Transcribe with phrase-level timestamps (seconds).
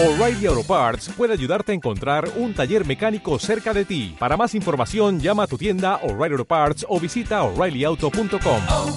[0.00, 4.14] O'Reilly Auto Parts puede ayudarte a encontrar un taller mecánico cerca de ti.
[4.16, 8.62] Para más información, llama a tu tienda O'Reilly Auto Parts o visita oreillyauto.com.
[8.68, 8.96] oh,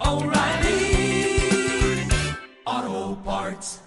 [0.00, 1.38] oh, O'Reilly
[2.64, 3.80] Auto Parts.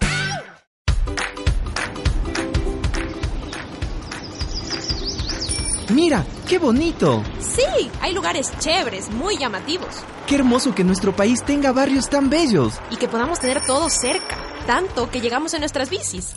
[5.92, 7.22] Mira, qué bonito.
[7.40, 10.02] Sí, hay lugares chéveres, muy llamativos.
[10.26, 12.80] Qué hermoso que nuestro país tenga barrios tan bellos.
[12.90, 14.38] Y que podamos tener todo cerca.
[14.66, 16.34] Tanto que llegamos en nuestras bicis.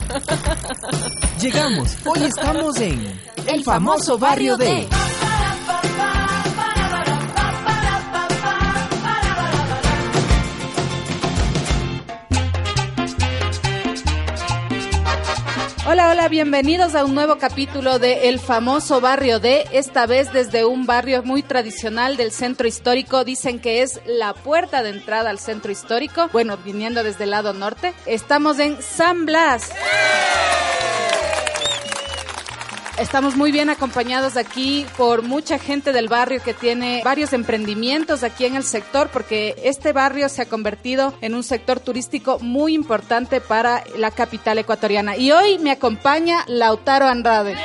[1.41, 1.95] Llegamos.
[2.05, 4.87] Hoy estamos en el famoso barrio de...
[15.93, 20.65] Hola, hola, bienvenidos a un nuevo capítulo de El famoso barrio de, esta vez desde
[20.65, 25.37] un barrio muy tradicional del centro histórico, dicen que es la puerta de entrada al
[25.37, 27.93] centro histórico, bueno, viniendo desde el lado norte.
[28.07, 29.69] Estamos en San Blas.
[32.99, 38.45] Estamos muy bien acompañados aquí por mucha gente del barrio que tiene varios emprendimientos aquí
[38.45, 43.41] en el sector porque este barrio se ha convertido en un sector turístico muy importante
[43.41, 45.17] para la capital ecuatoriana.
[45.17, 47.55] Y hoy me acompaña Lautaro Andrade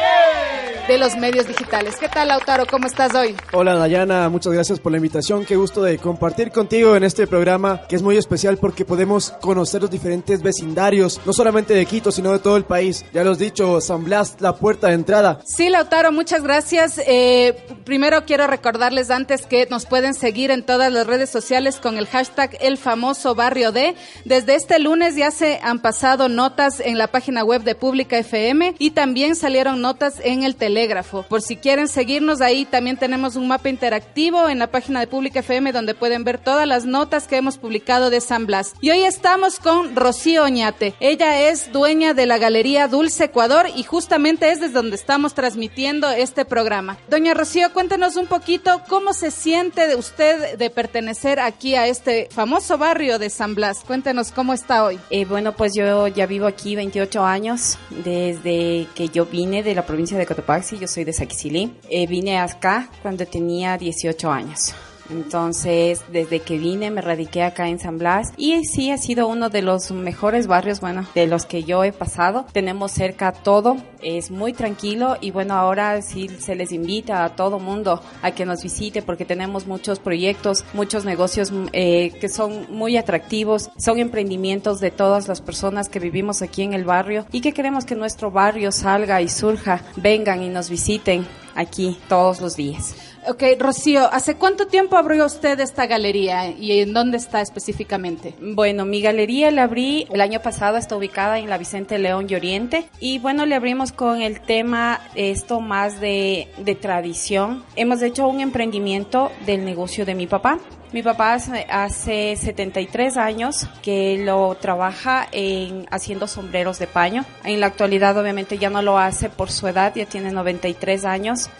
[0.89, 1.97] de los medios digitales.
[2.01, 2.65] ¿Qué tal Lautaro?
[2.67, 3.37] ¿Cómo estás hoy?
[3.53, 5.45] Hola Dayana, muchas gracias por la invitación.
[5.45, 9.83] Qué gusto de compartir contigo en este programa que es muy especial porque podemos conocer
[9.83, 13.05] los diferentes vecindarios, no solamente de Quito, sino de todo el país.
[13.13, 15.18] Ya lo has dicho, San Blas, la puerta de entrada.
[15.45, 17.01] Sí, Lautaro, muchas gracias.
[17.07, 21.99] Eh, primero quiero recordarles antes que nos pueden seguir en todas las redes sociales con
[21.99, 23.95] el hashtag El famoso barrio de.
[24.25, 28.75] Desde este lunes ya se han pasado notas en la página web de Pública FM
[28.79, 31.25] y también salieron notas en el Telégrafo.
[31.25, 35.41] Por si quieren seguirnos ahí, también tenemos un mapa interactivo en la página de Pública
[35.41, 38.75] FM donde pueden ver todas las notas que hemos publicado de San Blas.
[38.81, 40.95] Y hoy estamos con Rocío Oñate.
[41.01, 46.11] Ella es dueña de la Galería Dulce Ecuador y justamente es desde donde estamos transmitiendo
[46.11, 46.99] este programa.
[47.09, 52.77] Doña Rocío, cuéntenos un poquito cómo se siente usted de pertenecer aquí a este famoso
[52.77, 53.85] barrio de San Blas.
[53.87, 55.01] Cuéntenos cómo está hoy.
[55.09, 59.87] Eh, bueno, pues yo ya vivo aquí 28 años, desde que yo vine de la
[59.87, 61.73] provincia de Cotopaxi, yo soy de Saquicilí.
[61.89, 64.75] Eh, vine acá cuando tenía 18 años.
[65.11, 69.51] Entonces, desde que vine me radiqué acá en San Blas y sí ha sido uno
[69.51, 72.47] de los mejores barrios, bueno, de los que yo he pasado.
[72.53, 77.59] Tenemos cerca todo, es muy tranquilo y bueno, ahora sí se les invita a todo
[77.59, 82.97] mundo a que nos visite porque tenemos muchos proyectos, muchos negocios eh, que son muy
[82.97, 87.53] atractivos, son emprendimientos de todas las personas que vivimos aquí en el barrio y que
[87.53, 92.95] queremos que nuestro barrio salga y surja, vengan y nos visiten aquí todos los días.
[93.27, 98.35] Ok, Rocío, ¿hace cuánto tiempo abrió usted esta galería y en dónde está específicamente?
[98.41, 102.35] Bueno, mi galería la abrí el año pasado, está ubicada en la Vicente León y
[102.35, 107.65] Oriente y bueno, le abrimos con el tema esto más de, de tradición.
[107.77, 110.59] Hemos hecho un emprendimiento del negocio de mi papá.
[110.91, 117.27] Mi papá hace, hace 73 años que lo trabaja en haciendo sombreros de paño.
[117.45, 121.51] En la actualidad obviamente ya no lo hace por su edad, ya tiene 93 años.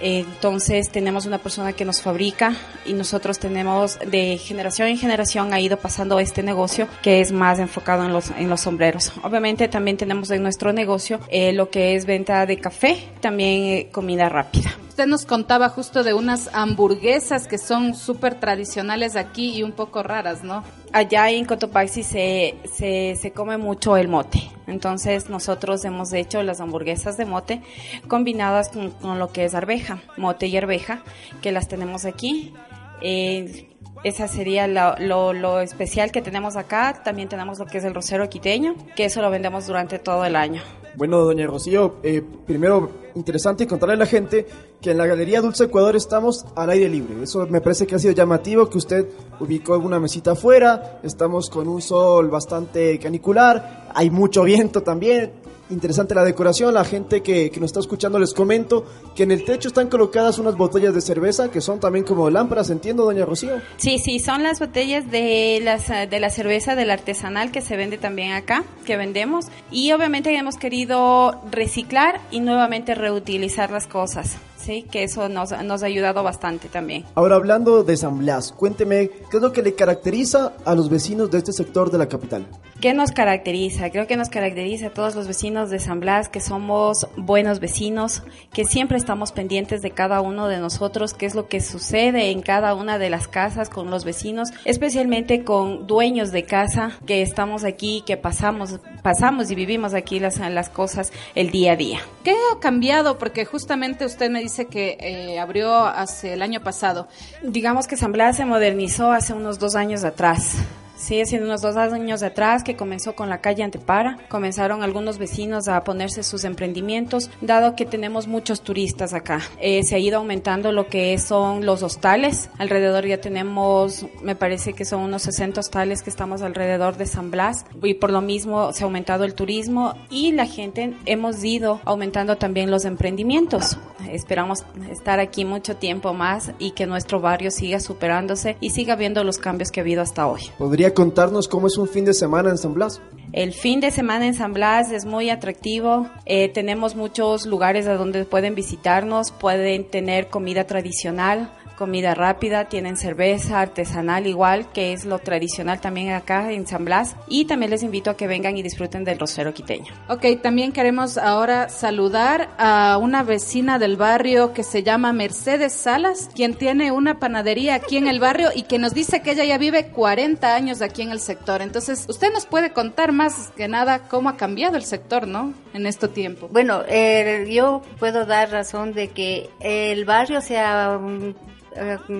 [0.00, 5.60] Entonces tenemos una persona que nos fabrica y nosotros tenemos de generación en generación ha
[5.60, 9.12] ido pasando este negocio que es más enfocado en los, en los sombreros.
[9.22, 13.88] Obviamente también tenemos en nuestro negocio eh, lo que es venta de café, también eh,
[13.90, 14.85] comida rápida.
[14.96, 20.02] Usted nos contaba justo de unas hamburguesas que son súper tradicionales aquí y un poco
[20.02, 20.64] raras, ¿no?
[20.90, 24.50] Allá en Cotopaxi se, se, se come mucho el mote.
[24.66, 27.60] Entonces nosotros hemos hecho las hamburguesas de mote
[28.08, 31.02] combinadas con, con lo que es arveja, mote y arveja,
[31.42, 32.54] que las tenemos aquí.
[33.02, 33.68] Eh,
[34.02, 37.02] esa sería lo, lo, lo, especial que tenemos acá.
[37.04, 40.36] También tenemos lo que es el rosero quiteño, que eso lo vendemos durante todo el
[40.36, 40.62] año.
[40.96, 44.46] Bueno, doña Rocío, eh, primero interesante contarle a la gente
[44.80, 47.22] que en la Galería Dulce Ecuador estamos al aire libre.
[47.22, 49.06] Eso me parece que ha sido llamativo, que usted
[49.40, 55.32] ubicó una mesita afuera, estamos con un sol bastante canicular, hay mucho viento también,
[55.70, 56.74] interesante la decoración.
[56.74, 58.84] La gente que, que, nos está escuchando les comento
[59.14, 62.70] que en el techo están colocadas unas botellas de cerveza que son también como lámparas,
[62.70, 63.60] entiendo, doña Rocío.
[63.76, 67.98] Sí, sí, son las botellas de, las, de la cerveza del artesanal que se vende
[67.98, 69.46] también acá, que vendemos.
[69.70, 74.36] Y obviamente hemos querido reciclar y nuevamente reutilizar las cosas.
[74.56, 77.04] Sí, que eso nos, nos ha ayudado bastante también.
[77.14, 81.30] Ahora hablando de San Blas, cuénteme, ¿qué es lo que le caracteriza a los vecinos
[81.30, 82.46] de este sector de la capital?
[82.80, 83.88] ¿Qué nos caracteriza?
[83.88, 88.22] Creo que nos caracteriza a todos los vecinos de San Blas que somos buenos vecinos,
[88.52, 92.42] que siempre estamos pendientes de cada uno de nosotros, qué es lo que sucede en
[92.42, 97.64] cada una de las casas con los vecinos, especialmente con dueños de casa que estamos
[97.64, 102.00] aquí, que pasamos pasamos y vivimos aquí las, las cosas el día a día.
[102.24, 103.16] ¿Qué ha cambiado?
[103.16, 107.08] Porque justamente usted me dice que eh, abrió hace el año pasado.
[107.42, 110.58] Digamos que San Blas se modernizó hace unos dos años atrás.
[110.96, 115.68] Sí, hace unos dos años atrás que comenzó con la calle Antepara, comenzaron algunos vecinos
[115.68, 119.42] a ponerse sus emprendimientos, dado que tenemos muchos turistas acá.
[119.60, 124.72] Eh, se ha ido aumentando lo que son los hostales, alrededor ya tenemos, me parece
[124.72, 128.72] que son unos 60 hostales que estamos alrededor de San Blas, y por lo mismo
[128.72, 133.78] se ha aumentado el turismo y la gente hemos ido aumentando también los emprendimientos.
[134.10, 139.24] Esperamos estar aquí mucho tiempo más y que nuestro barrio siga superándose y siga viendo
[139.24, 140.42] los cambios que ha habido hasta hoy.
[140.58, 143.00] ¿Podría contarnos cómo es un fin de semana en San Blas?
[143.32, 146.08] El fin de semana en San Blas es muy atractivo.
[146.24, 152.96] Eh, tenemos muchos lugares a donde pueden visitarnos, pueden tener comida tradicional, comida rápida, tienen
[152.96, 157.14] cerveza artesanal igual, que es lo tradicional también acá en San Blas.
[157.28, 159.92] Y también les invito a que vengan y disfruten del rosero quiteño.
[160.08, 166.30] Ok, también queremos ahora saludar a una vecina del barrio que se llama Mercedes Salas,
[166.34, 169.58] quien tiene una panadería aquí en el barrio y que nos dice que ella ya
[169.58, 171.62] vive 40 años aquí en el sector.
[171.62, 175.52] Entonces, usted nos puede contar más que nada cómo ha cambiado el sector, ¿no?
[175.74, 176.48] En este tiempo.
[176.48, 181.34] Bueno, eh, yo puedo dar razón de que el barrio se ha mm,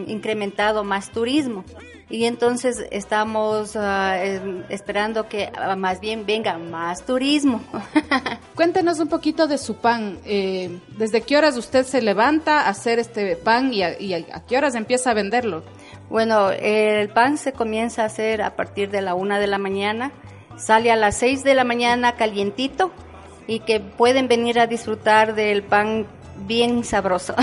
[0.09, 1.65] incrementado más turismo
[2.09, 4.17] y entonces estamos ah,
[4.69, 7.63] esperando que ah, más bien venga más turismo.
[8.55, 10.19] Cuéntenos un poquito de su pan.
[10.25, 14.45] Eh, ¿Desde qué horas usted se levanta a hacer este pan y a, y a
[14.47, 15.65] qué horas empieza a venderlo?
[16.09, 20.13] Bueno, el pan se comienza a hacer a partir de la una de la mañana,
[20.57, 22.93] sale a las seis de la mañana calientito
[23.47, 26.07] y que pueden venir a disfrutar del pan
[26.47, 27.35] bien sabroso.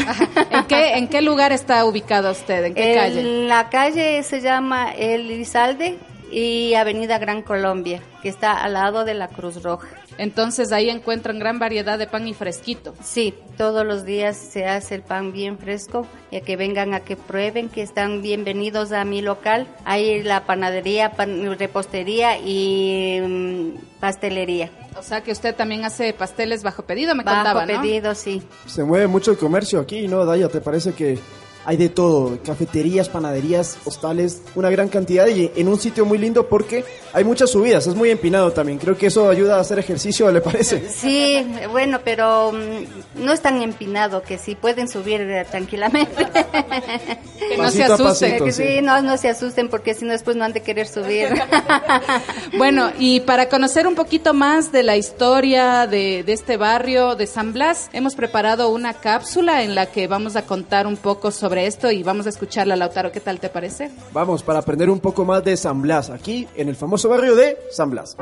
[0.51, 2.65] ¿En qué, ¿En qué lugar está ubicado usted?
[2.65, 3.23] ¿En qué En calle?
[3.47, 5.97] La calle se llama El Elizalde
[6.33, 9.87] y Avenida Gran Colombia, que está al lado de la Cruz Roja.
[10.17, 12.93] Entonces ahí encuentran gran variedad de pan y fresquito.
[13.03, 16.99] Sí, todos los días se hace el pan bien fresco y a que vengan a
[16.99, 19.67] que prueben que están bienvenidos a mi local.
[19.85, 24.69] Hay la panadería, pan- repostería y mm, pastelería.
[24.99, 27.81] O sea que usted también hace pasteles bajo pedido, me Bajo contaba, ¿no?
[27.81, 28.43] pedido, sí.
[28.67, 30.47] Se mueve mucho el comercio aquí, ¿no, Daya?
[30.49, 31.17] ¿Te parece que
[31.65, 32.37] hay de todo?
[32.43, 36.83] Cafeterías, panaderías, hostales, una gran cantidad y en un sitio muy lindo porque
[37.13, 38.77] hay muchas subidas, es muy empinado también.
[38.79, 40.89] Creo que eso ayuda a hacer ejercicio, ¿le parece?
[40.89, 46.27] Sí, bueno, pero mm, no es tan empinado que sí pueden subir eh, tranquilamente.
[47.43, 48.31] Que no se Pasito asusten.
[48.31, 48.45] pasito.
[48.45, 48.63] Que sí.
[48.63, 51.27] sí, no, no se asusten porque si no después no han de querer subir.
[52.57, 57.27] Bueno, y para conocer un poquito más de la historia de, de este barrio de
[57.27, 61.52] San Blas, hemos preparado una cápsula en la que vamos a contar un poco sobre
[61.57, 63.11] esto y vamos a escucharla, Lautaro.
[63.11, 63.91] ¿Qué tal te parece?
[64.11, 67.57] Vamos, para aprender un poco más de San Blas, aquí en el famoso barrio de
[67.71, 68.17] San Blas.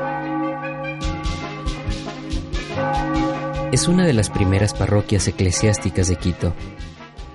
[3.72, 6.54] es una de las primeras parroquias eclesiásticas de Quito.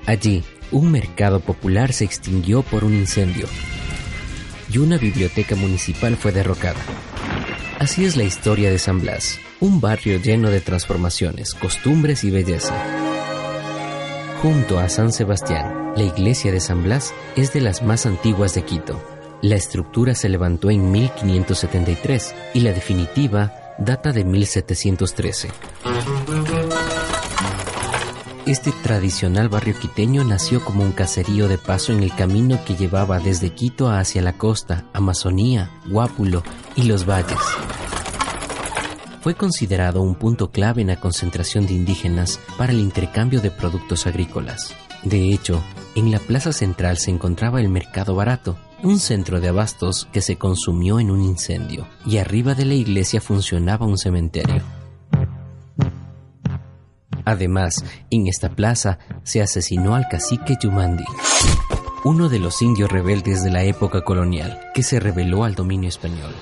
[0.05, 3.47] Allí, un mercado popular se extinguió por un incendio
[4.71, 6.79] y una biblioteca municipal fue derrocada.
[7.79, 12.75] Así es la historia de San Blas, un barrio lleno de transformaciones, costumbres y belleza.
[14.41, 18.63] Junto a San Sebastián, la iglesia de San Blas es de las más antiguas de
[18.63, 19.01] Quito.
[19.41, 25.49] La estructura se levantó en 1573 y la definitiva data de 1713.
[28.45, 33.19] Este tradicional barrio quiteño nació como un caserío de paso en el camino que llevaba
[33.19, 36.43] desde Quito hacia la costa, Amazonía, Guápulo
[36.75, 37.39] y los valles.
[39.27, 44.07] Fue considerado un punto clave en la concentración de indígenas para el intercambio de productos
[44.07, 44.73] agrícolas.
[45.03, 45.61] De hecho,
[45.95, 50.37] en la plaza central se encontraba el mercado barato, un centro de abastos que se
[50.37, 54.63] consumió en un incendio, y arriba de la iglesia funcionaba un cementerio.
[57.25, 61.03] Además, en esta plaza se asesinó al cacique Yumandi,
[62.05, 66.33] uno de los indios rebeldes de la época colonial, que se rebeló al dominio español.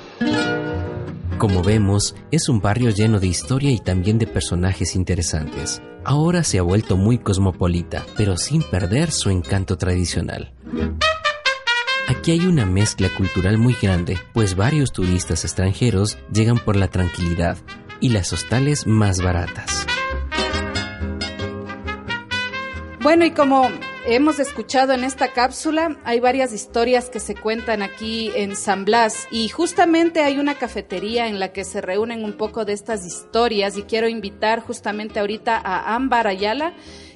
[1.38, 5.82] Como vemos, es un barrio lleno de historia y también de personajes interesantes.
[6.06, 10.54] Ahora se ha vuelto muy cosmopolita, pero sin perder su encanto tradicional.
[12.08, 17.58] Aquí hay una mezcla cultural muy grande, pues varios turistas extranjeros llegan por la tranquilidad
[18.00, 19.86] y las hostales más baratas.
[23.02, 23.70] Bueno, y como
[24.08, 29.28] hemos escuchado en esta cápsula, hay varias historias que se cuentan aquí en San Blas
[29.32, 33.78] y justamente hay una cafetería en la que se reúnen un poco de estas historias
[33.78, 36.74] y quiero invitar justamente ahorita a Ámbar Ayala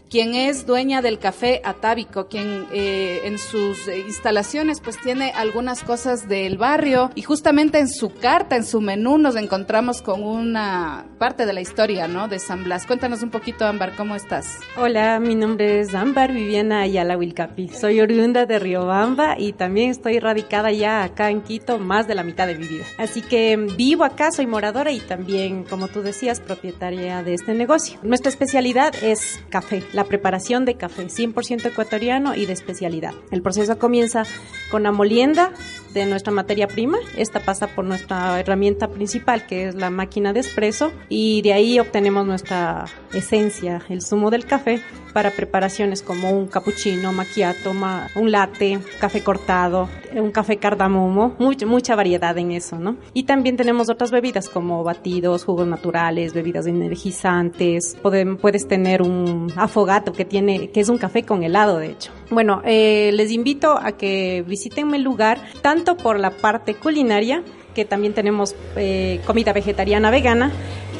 [0.10, 6.28] quien es dueña del café Atávico, quien eh, en sus instalaciones pues tiene algunas cosas
[6.28, 11.46] del barrio y justamente en su carta, en su menú nos encontramos con una parte
[11.46, 12.28] de la historia, ¿no?
[12.28, 12.88] De San Blas.
[12.88, 14.58] Cuéntanos un poquito, Ámbar, ¿cómo estás?
[14.78, 17.70] Hola, mi nombre es Ámbar Viviana Ayala Wilcapi.
[17.70, 22.24] Soy oriunda de Riobamba y también estoy radicada ya acá en Quito más de la
[22.24, 22.86] mitad de mi vida.
[22.98, 28.00] Así que vivo acá, soy moradora y también, como tú decías, propietaria de este negocio.
[28.02, 33.14] Nuestra especialidad es café, la preparación de café 100% ecuatoriano y de especialidad.
[33.32, 34.24] El proceso comienza
[34.72, 35.52] con la molienda
[35.94, 36.98] de nuestra materia prima.
[37.18, 41.80] Esta pasa por nuestra herramienta principal, que es la máquina de espresso, y de ahí
[41.80, 44.82] obtenemos nuestra esencia, el zumo del café,
[45.14, 51.66] para preparaciones como un cappuccino, macchiato, ma- un latte, café cortado, un café cardamomo, mucha,
[51.66, 52.98] mucha variedad en eso, ¿no?
[53.14, 56.68] Y también tenemos otras bebidas como batidos, jugos naturales, bebidas
[57.14, 61.92] energizantes, Podem- puedes tener un afogato que tiene, que es un café con helado, de
[61.92, 62.12] hecho.
[62.30, 65.40] Bueno, eh, les invito a que visiten el lugar,
[65.80, 67.44] tanto por la parte culinaria,
[67.74, 70.52] que también tenemos eh, comida vegetariana vegana,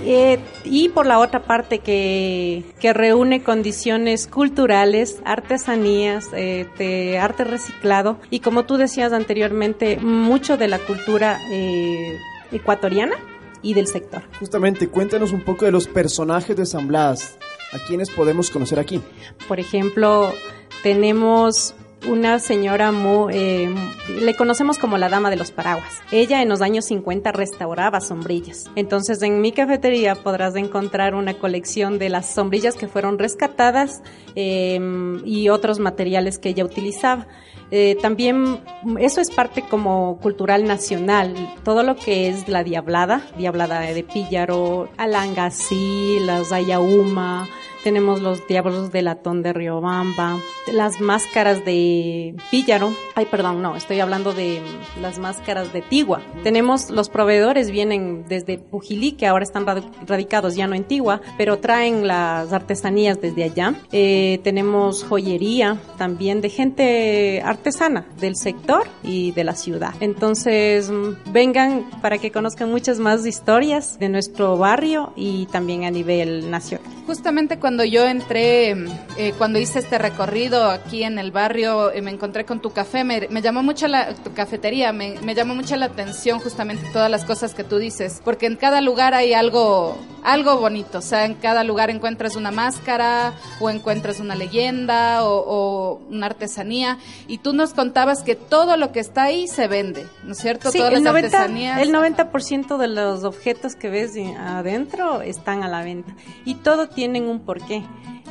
[0.06, 7.44] eh, y por la otra parte que, que reúne condiciones culturales, artesanías, eh, de arte
[7.44, 12.18] reciclado y como tú decías anteriormente, mucho de la cultura eh,
[12.54, 13.16] ecuatoriana
[13.62, 14.24] y del sector.
[14.40, 17.38] Justamente, cuéntanos un poco de los personajes de San Blas.
[17.74, 19.02] ¿A quiénes podemos conocer aquí?
[19.50, 20.34] Por ejemplo,
[20.82, 21.76] tenemos
[22.08, 23.76] una señora muy, eh,
[24.20, 26.02] le conocemos como la dama de los paraguas.
[26.12, 28.70] Ella en los años 50 restauraba sombrillas.
[28.76, 34.02] Entonces en mi cafetería podrás encontrar una colección de las sombrillas que fueron rescatadas
[34.36, 34.80] eh,
[35.26, 37.28] y otros materiales que ella utilizaba.
[37.72, 38.62] Eh, también
[39.00, 44.90] eso es parte como cultural nacional, todo lo que es la diablada, diablada de Píllaro,
[44.98, 47.48] Alangasí, las Ayauma,
[47.84, 50.38] tenemos los diablos de latón de Riobamba,
[50.72, 56.22] las máscaras de Píllaro, ay perdón, no, estoy hablando de mm, las máscaras de Tigua.
[56.44, 61.22] Tenemos los proveedores vienen desde Pujilí, que ahora están rad- radicados ya no en Tigua,
[61.38, 63.76] pero traen las artesanías desde allá.
[63.92, 69.94] Eh, tenemos joyería también de gente artesana del sector y de la ciudad.
[70.00, 75.92] Entonces, mm, vengan para que conozcan muchas más historias de nuestro barrio y también a
[75.92, 76.86] nivel nacional.
[77.08, 78.72] Justamente cuando yo entré,
[79.18, 83.04] eh, cuando hice este recorrido aquí en el barrio, eh, me encontré con tu café,
[83.04, 87.10] me, me llamó mucho la, tu cafetería, me, me llamó mucho la atención justamente todas
[87.12, 91.26] las cosas que tú dices, porque en cada lugar hay algo, algo bonito, o sea,
[91.26, 96.98] en cada lugar encuentras una máscara o encuentras una leyenda o, o una artesanía,
[97.28, 100.72] y tú nos contabas que todo lo que está ahí se vende, ¿no es cierto?
[100.72, 101.82] Sí, Todas el las 90%, artesanías.
[101.82, 106.14] el 90% de los objetos que ves de- adentro están a la venta
[106.46, 107.59] y todo tienen un porqué.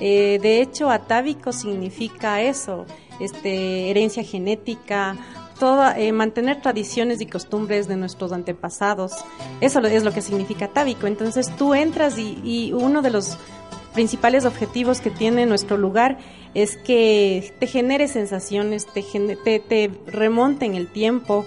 [0.01, 2.87] Eh, de hecho, atávico significa eso,
[3.21, 5.17] este, herencia genética,
[5.59, 9.13] toda, eh, mantener tradiciones y costumbres de nuestros antepasados.
[9.61, 11.07] Eso es lo que significa atávico.
[11.07, 13.37] Entonces tú entras y, y uno de los
[13.93, 16.19] principales objetivos que tiene nuestro lugar
[16.55, 19.03] es que te genere sensaciones, te,
[19.61, 21.45] te remonte en el tiempo,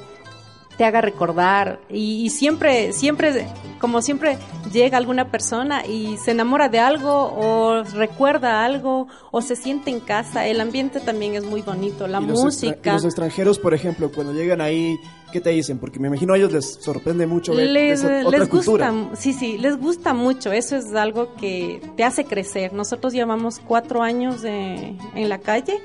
[0.77, 3.47] te haga recordar y, y siempre, siempre,
[3.79, 4.37] como siempre
[4.71, 9.99] llega alguna persona y se enamora de algo o recuerda algo o se siente en
[9.99, 12.89] casa, el ambiente también es muy bonito, la Y los extra- música.
[12.91, 14.97] y los extranjeros, por ejemplo, cuando llegan ahí,
[15.31, 15.77] ¿qué te dicen?
[15.77, 18.89] Porque me imagino a ellos les sorprende mucho ver les, esa otra les cultura.
[18.91, 20.51] gusta, sí, sí, les gusta mucho.
[20.51, 22.73] Eso es algo que te hace crecer.
[22.73, 25.79] Nosotros llevamos cuatro años de- en la calle,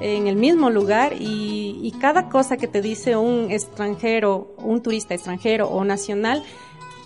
[0.00, 5.68] en el mismo lugar, y, cada cosa que te dice un extranjero, un turista extranjero
[5.68, 6.42] o nacional,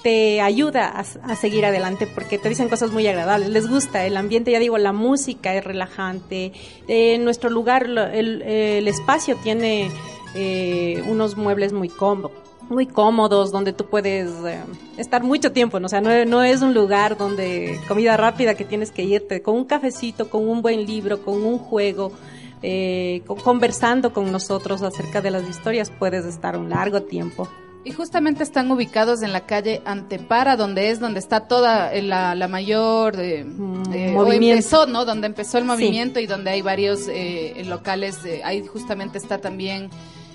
[0.03, 4.17] te ayuda a, a seguir adelante porque te dicen cosas muy agradables, les gusta el
[4.17, 6.53] ambiente, ya digo, la música es relajante,
[6.87, 9.91] en nuestro lugar el espacio tiene
[10.35, 14.61] eh, unos muebles muy cómodos muy cómodos, donde tú puedes eh,
[14.97, 15.87] estar mucho tiempo, ¿no?
[15.87, 19.57] o sea, no, no es un lugar donde comida rápida que tienes que irte, con
[19.57, 22.13] un cafecito, con un buen libro, con un juego,
[22.63, 27.49] eh, con- conversando con nosotros acerca de las historias, puedes estar un largo tiempo.
[27.85, 32.35] Y justamente están ubicados en la calle Antepara, donde es donde está toda eh, la,
[32.35, 33.47] la mayor eh,
[33.95, 34.57] eh, o movimiento.
[34.59, 35.05] empezó, ¿no?
[35.05, 35.69] Donde empezó el Sí.
[35.69, 38.23] movimiento y donde hay varios eh, locales.
[38.23, 39.89] de- ahí justamente está también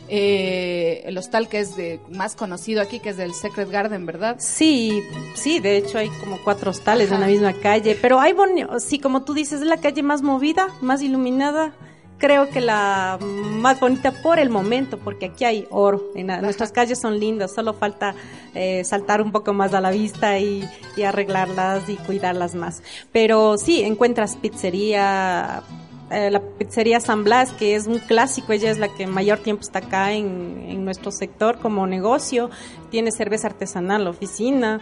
[0.09, 4.35] eh, el hostal que es de, más conocido aquí, que es del Secret Garden, ¿verdad?
[4.39, 5.01] Sí,
[5.33, 8.33] sí, de hecho hay como cuatro hostales en la misma calle, pero hay
[8.79, 11.73] sí, como tú dices, es la calle más movida, más iluminada.
[12.23, 16.01] Creo que la más bonita por el momento, porque aquí hay oro.
[16.15, 18.15] En la- nuestras calles son lindas, solo falta
[18.55, 20.63] eh, saltar un poco más a la vista y
[20.95, 22.81] y arreglarlas y cuidarlas más.
[23.11, 25.63] Pero sí, encuentras pizzería,
[26.11, 29.63] eh, la pizzería San Blas, que es un clásico, ella es la que mayor tiempo
[29.63, 32.49] está acá en, en nuestro sector como negocio,
[32.91, 34.79] tiene cerveza artesanal, oficina,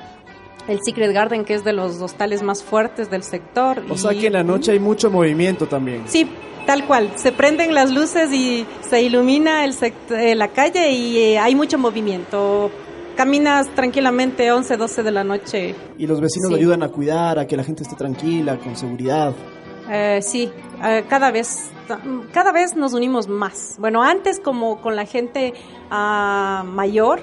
[0.68, 3.84] el Secret Garden, que es de los hostales más fuertes del sector.
[3.90, 6.04] O sea que en la noche hay mucho movimiento también.
[6.06, 6.30] Sí,
[6.66, 7.12] tal cual.
[7.16, 9.76] Se prenden las luces y se ilumina el
[10.12, 12.72] eh, la calle y eh, hay mucho movimiento.
[13.16, 15.76] Caminas tranquilamente 11, 12 de la noche.
[15.98, 16.56] Y los vecinos Sí.
[16.56, 19.34] ayudan a cuidar, a que la gente esté tranquila, con seguridad.
[19.90, 20.50] Eh, sí,
[20.84, 21.70] eh, cada vez
[22.32, 23.76] cada vez nos unimos más.
[23.80, 25.54] Bueno, antes como con la gente
[25.90, 27.22] ah, mayor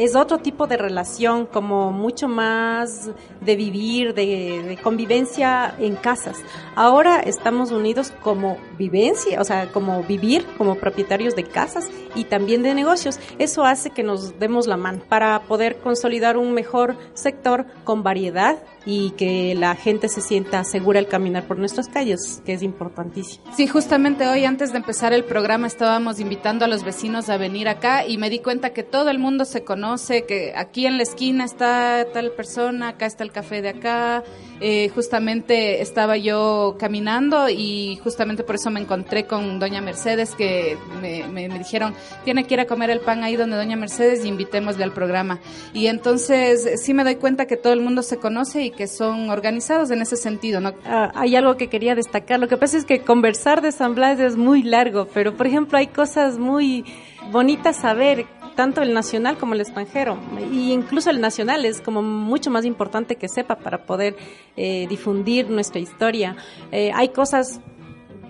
[0.00, 3.10] es otro tipo de relación, como mucho más
[3.42, 6.38] de vivir, de, convivencia en casas.
[6.74, 12.62] Ahora estamos unidos como vivencia, o sea, como vivir como propietarios de casas y también
[12.62, 13.20] de negocios.
[13.38, 18.56] Eso hace que nos demos la mano para poder consolidar un mejor sector con variedad
[18.86, 23.44] y que la gente se sienta segura al caminar por nuestras calles, que es importantísimo.
[23.56, 27.68] Sí, justamente hoy antes de empezar el programa estábamos invitando a los vecinos a venir
[27.68, 31.02] acá y me di cuenta que todo el mundo se conoce, que aquí en la
[31.02, 34.22] esquina está tal persona, acá está el café de acá.
[34.62, 40.76] Eh, justamente estaba yo caminando y justamente por eso me encontré con doña Mercedes que
[41.00, 41.94] me, me- me dijeron,
[42.24, 45.40] tiene que ir a comer el pan ahí donde doña Mercedes y invitémosle al programa.
[45.72, 49.30] Y entonces sí me doy cuenta que todo el mundo se conoce y que son
[49.30, 50.74] organizados en ese sentido, ¿no?
[50.84, 52.40] Ah, hay algo que quería destacar.
[52.40, 55.78] Lo que pasa es que conversar de San Blas es muy largo, pero por ejemplo
[55.78, 56.84] hay cosas muy
[57.30, 60.18] bonitas a ver, tanto el nacional como el extranjero.
[60.52, 64.16] Y incluso el nacional es como mucho más importante que sepa para poder
[64.56, 66.36] eh, difundir nuestra historia.
[66.72, 67.60] Eh, hay cosas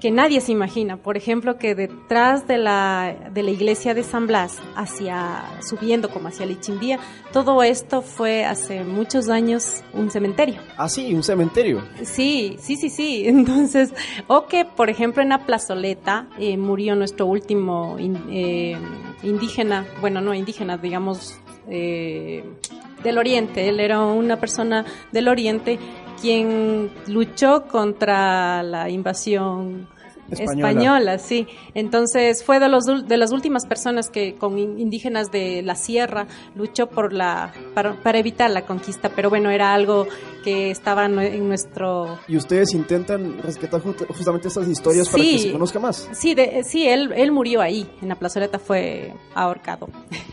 [0.00, 0.97] que nadie se imagina.
[0.97, 6.28] Por ejemplo, que detrás de la, de la iglesia de San Blas, hacia, subiendo como
[6.28, 6.99] hacia Lichimbía,
[7.33, 10.57] todo esto fue hace muchos años un cementerio.
[10.78, 11.83] Ah, sí, un cementerio.
[12.02, 13.25] Sí, sí, sí, sí.
[13.26, 13.92] Entonces,
[14.26, 18.76] o que, por ejemplo, en la plazoleta eh, murió nuestro último in- eh,
[19.23, 21.38] indígena, bueno, no indígena, digamos,
[21.69, 22.42] eh,
[23.04, 23.69] del Oriente.
[23.69, 25.78] Él era una persona del Oriente
[26.21, 29.89] quien luchó contra la invasión
[30.30, 30.69] Española.
[30.71, 31.49] española, sí.
[31.75, 36.26] Entonces fue de los de las últimas personas que con in- indígenas de la sierra
[36.54, 40.06] luchó por la para, para evitar la conquista, pero bueno, era algo
[40.43, 45.39] que estaba nu- en nuestro Y ustedes intentan rescatar ju- justamente estas historias para que
[45.39, 46.09] se conozca más.
[46.13, 49.89] Sí, de- sí, él él murió ahí, en la plazoleta fue ahorcado.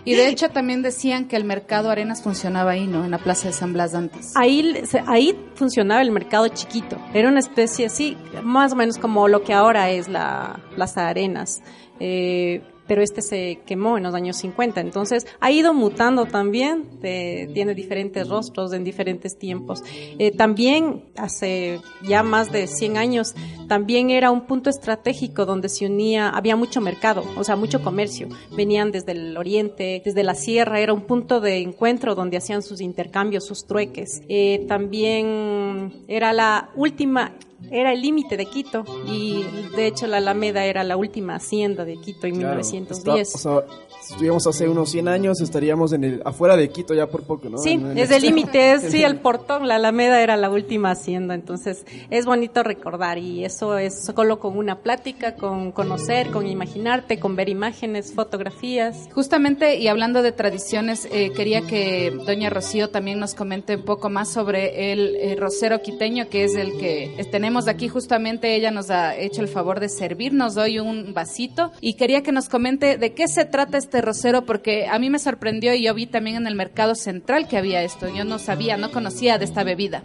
[0.06, 3.04] Y de hecho también decían que el mercado Arenas funcionaba ahí, ¿no?
[3.06, 4.32] En la Plaza de San Blas antes.
[4.36, 6.98] Ahí, se- ahí funcionaba el mercado chiquito.
[7.13, 11.62] Era una especie así, más o menos como lo que ahora es la Plaza Arenas.
[12.00, 14.82] Eh, pero este se quemó en los años 50.
[14.82, 19.84] Entonces ha ido mutando también, de- tiene diferentes rostros en diferentes tiempos.
[20.19, 23.34] Eh, también hace ya más de 100 años,
[23.67, 28.30] también era un punto estratégico donde se unía, había mucho mercado, o sea, mucho comercio.
[28.56, 32.82] Venían desde el oriente, desde la sierra, era un punto de encuentro donde hacían sus
[32.82, 34.21] intercambios, sus trueques.
[34.30, 37.34] Eh, también era la última
[37.72, 39.43] era el límite de Quito y
[39.76, 43.36] de hecho la Alameda era la última hacienda de Quito en Claro, 1910.
[43.36, 46.93] está- o sea, si estuviéramos hace unos 100 años, estaríamos en el, afuera de Quito
[46.93, 47.58] ya por poco, ¿no?
[47.58, 51.34] Sí, En- en es el límite, sí, el portón, la Alameda era la última hacienda,
[51.36, 57.20] entonces es bonito recordar y eso es solo con una plática, con conocer, con imaginarte,
[57.20, 59.10] con ver imágenes, fotografías.
[59.13, 64.10] Justamente, y hablando de tradiciones, eh, quería que doña Rocío también nos comente un poco
[64.10, 67.89] más sobre el eh, rosero quiteño, que es el que tenemos aquí.
[67.89, 72.32] Justamente ella nos ha hecho el favor de servirnos hoy un vasito y quería que
[72.32, 75.93] nos comente de qué se trata este rosero, porque a mí me sorprendió y yo
[75.93, 78.07] vi también en el mercado central que había esto.
[78.13, 80.03] Yo no sabía, no conocía de esta bebida.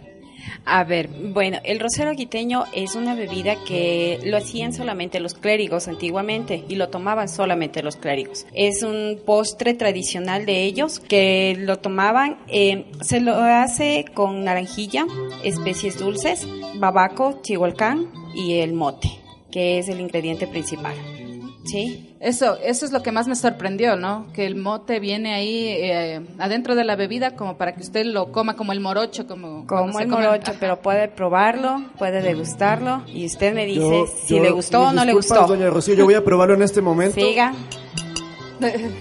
[0.65, 5.87] A ver, bueno, el rosero quiteño es una bebida que lo hacían solamente los clérigos
[5.87, 8.45] antiguamente y lo tomaban solamente los clérigos.
[8.53, 15.05] Es un postre tradicional de ellos que lo tomaban, eh, se lo hace con naranjilla,
[15.43, 19.09] especies dulces, babaco, chihualcán y el mote,
[19.51, 20.95] que es el ingrediente principal.
[21.65, 22.12] ¿Sí?
[22.23, 24.27] Eso, eso es lo que más me sorprendió, ¿no?
[24.33, 28.31] Que el mote viene ahí eh, adentro de la bebida como para que usted lo
[28.31, 33.25] coma como el morocho, como Como el come- morocho, pero puede probarlo, puede degustarlo y
[33.25, 35.45] usted me dice Yo- si yo- le gustó o no le gustó.
[35.47, 37.19] Doña Rocío, yo voy a probarlo en este momento.
[37.19, 37.53] Siga.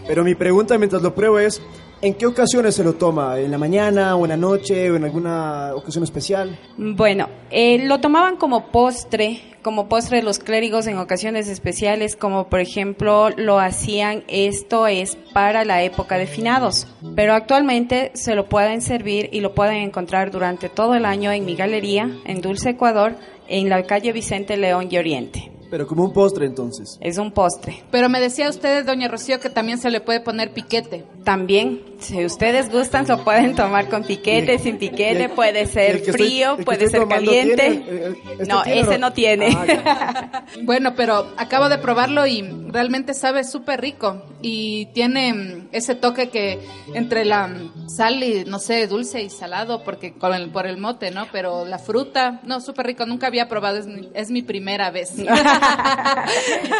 [0.09, 1.63] Pero mi pregunta mientras lo pruebo es,
[2.03, 3.39] ¿En qué ocasiones se lo toma?
[3.39, 6.59] ¿En la mañana o en la noche o en alguna ocasión especial?
[6.77, 12.59] Bueno, eh, lo tomaban como postre, como postre los clérigos en ocasiones especiales, como por
[12.59, 18.83] ejemplo lo hacían, esto es para la época de finados, pero actualmente se lo pueden
[18.83, 23.15] servir y lo pueden encontrar durante todo el año en mi galería, en Dulce Ecuador,
[23.47, 25.53] en la calle Vicente León y Oriente.
[25.73, 26.99] Pero como un postre entonces.
[27.01, 27.83] Es un postre.
[27.91, 31.07] Pero me decía usted, doña Rocío, que también se le puede poner piquete.
[31.25, 36.57] También, si ustedes gustan, lo pueden tomar con piquete, sin piquete, puede ser estoy- frío,
[36.65, 37.57] puede ser caliente.
[37.57, 39.09] tiene, eh, eh, ¿este no, tiene ese no?
[39.09, 39.57] no tiene.
[39.57, 44.23] Ah, Bueno, pero acabo de probarlo y realmente sabe súper rico.
[44.43, 46.59] Y tiene mm, ese toque que
[46.95, 50.79] entre la mm, sal y, no sé, dulce y salado, porque con el, por el
[50.79, 51.27] mote, ¿no?
[51.33, 53.07] Pero la fruta, no, súper rico.
[53.07, 55.13] Nunca había probado, es mi, es mi primera vez.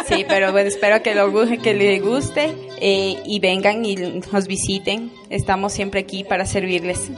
[0.07, 1.31] Sí, pero bueno, espero que, lo,
[1.61, 5.11] que le guste eh, y vengan y nos visiten.
[5.29, 7.09] Estamos siempre aquí para servirles.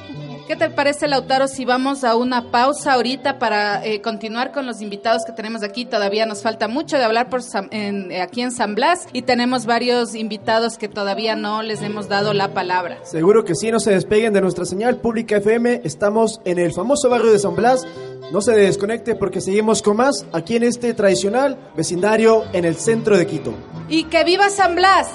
[0.47, 4.79] ¿Qué te parece, Lautaro, si vamos a una pausa ahorita para eh, continuar con los
[4.79, 5.85] invitados que tenemos aquí?
[5.85, 9.23] Todavía nos falta mucho de hablar por San- en- eh, aquí en San Blas y
[9.23, 12.99] tenemos varios invitados que todavía no les hemos dado la palabra.
[13.03, 15.81] Seguro que sí, no se despeguen de nuestra señal pública FM.
[15.83, 17.81] Estamos en el famoso barrio de San Blas.
[18.31, 23.17] No se desconecte porque seguimos con más aquí en este tradicional vecindario en el centro
[23.17, 23.51] de Quito.
[23.89, 25.07] ¡Y que viva San Blas!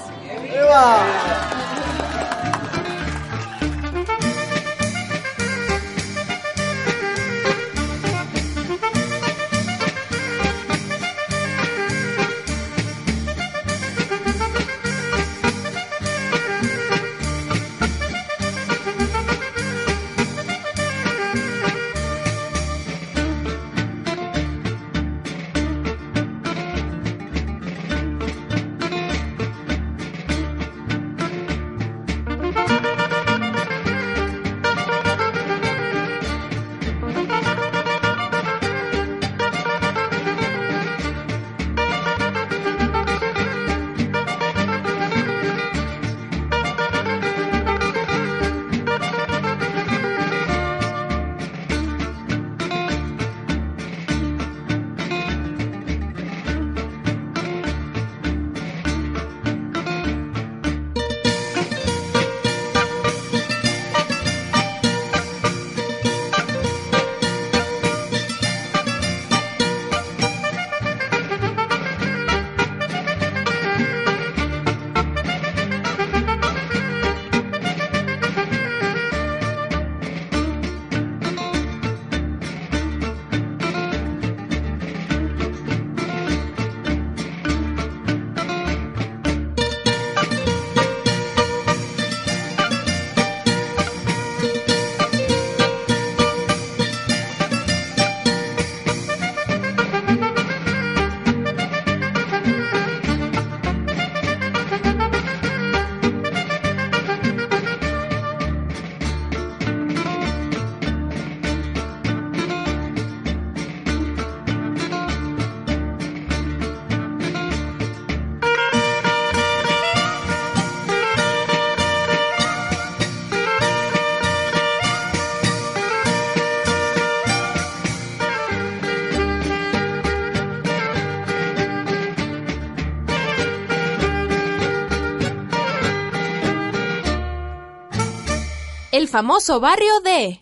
[139.01, 140.37] El famoso barrio de...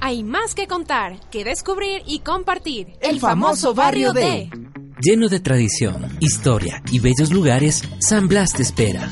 [0.00, 2.88] Hay más que contar, que descubrir y compartir.
[3.00, 4.50] El famoso barrio de...
[5.00, 9.08] Lleno de tradición, historia y bellos lugares, San Blas te espera.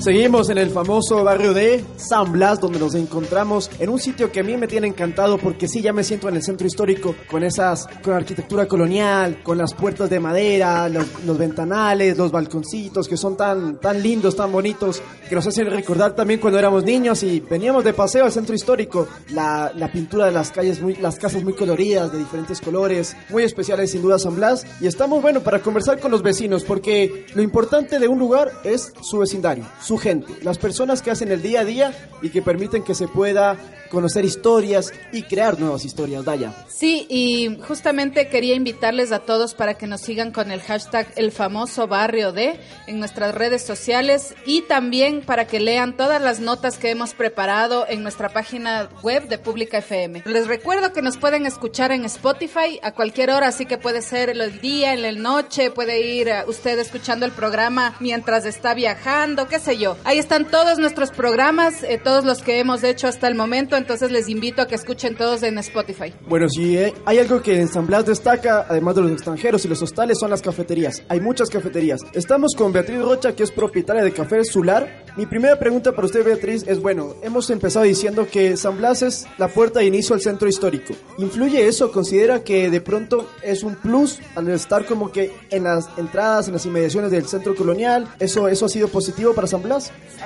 [0.00, 4.40] Seguimos en el famoso barrio de San Blas, donde nos encontramos en un sitio que
[4.40, 7.42] a mí me tiene encantado porque sí, ya me siento en el centro histórico con
[7.42, 13.16] esas, con arquitectura colonial, con las puertas de madera, los, los ventanales, los balconcitos que
[13.16, 17.40] son tan, tan lindos, tan bonitos, que nos hacen recordar también cuando éramos niños y
[17.40, 21.42] veníamos de paseo al centro histórico, la, la pintura de las calles, muy, las casas
[21.42, 25.58] muy coloridas, de diferentes colores, muy especiales sin duda San Blas, y estamos, bueno, para
[25.58, 30.34] conversar con los vecinos, porque lo importante de un lugar es su vecindario, su gente,
[30.42, 33.56] las personas que hacen el día a día y que permiten que se pueda
[33.88, 36.52] conocer historias y crear nuevas historias, Daya.
[36.68, 41.32] Sí, y justamente quería invitarles a todos para que nos sigan con el hashtag el
[41.32, 46.76] famoso barrio de en nuestras redes sociales y también para que lean todas las notas
[46.76, 50.22] que hemos preparado en nuestra página web de Pública FM.
[50.26, 54.28] Les recuerdo que nos pueden escuchar en Spotify a cualquier hora, así que puede ser
[54.28, 59.48] el día, en la noche, puede ir uh, usted escuchando el programa mientras está viajando,
[59.48, 63.36] qué sé Ahí están todos nuestros programas, eh, todos los que hemos hecho hasta el
[63.36, 66.12] momento, entonces les invito a que escuchen todos en Spotify.
[66.28, 69.68] Bueno, si eh, hay algo que en San Blas destaca, además de los extranjeros y
[69.68, 71.04] los hostales, son las cafeterías.
[71.08, 72.00] Hay muchas cafeterías.
[72.12, 75.04] Estamos con Beatriz Rocha, que es propietaria de Café Sular.
[75.16, 79.26] Mi primera pregunta para usted, Beatriz, es bueno, hemos empezado diciendo que San Blas es
[79.38, 80.92] la puerta de inicio al centro histórico.
[81.18, 81.92] ¿Influye eso?
[81.92, 86.54] ¿Considera que de pronto es un plus al estar como que en las entradas, en
[86.54, 88.08] las inmediaciones del centro colonial?
[88.18, 89.67] ¿Eso, eso ha sido positivo para San Blas?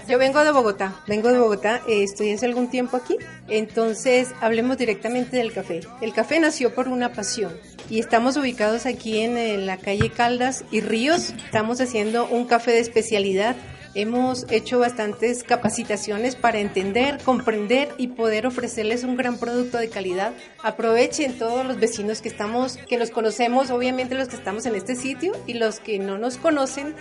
[0.09, 3.17] Yo vengo de Bogotá, vengo de Bogotá, eh, estoy hace algún tiempo aquí,
[3.49, 5.81] entonces hablemos directamente del café.
[6.01, 7.53] El café nació por una pasión
[7.91, 12.73] y estamos ubicados aquí en, en la calle Caldas y Ríos, estamos haciendo un café
[12.73, 13.57] de especialidad
[13.95, 20.33] Hemos hecho bastantes capacitaciones para entender, comprender y poder ofrecerles un gran producto de calidad.
[20.63, 24.97] Aprovechen todos los vecinos que estamos, que nos conocemos, obviamente los que estamos en este
[24.97, 26.95] sitio y los que no nos conocen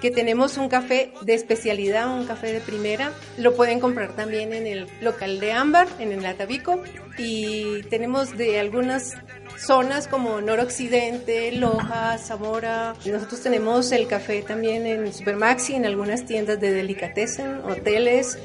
[0.00, 3.12] que tenemos un café de especialidad, un café de primera.
[3.38, 6.82] Lo pueden comprar también en el local de Ámbar, en el Atavico.
[7.18, 9.14] Y tenemos de algunas
[9.58, 12.94] zonas como Noroccidente, Loja, Zamora.
[13.04, 18.38] Nosotros tenemos el café también en Supermaxi, en algunas tiendas de delicatessen, hoteles,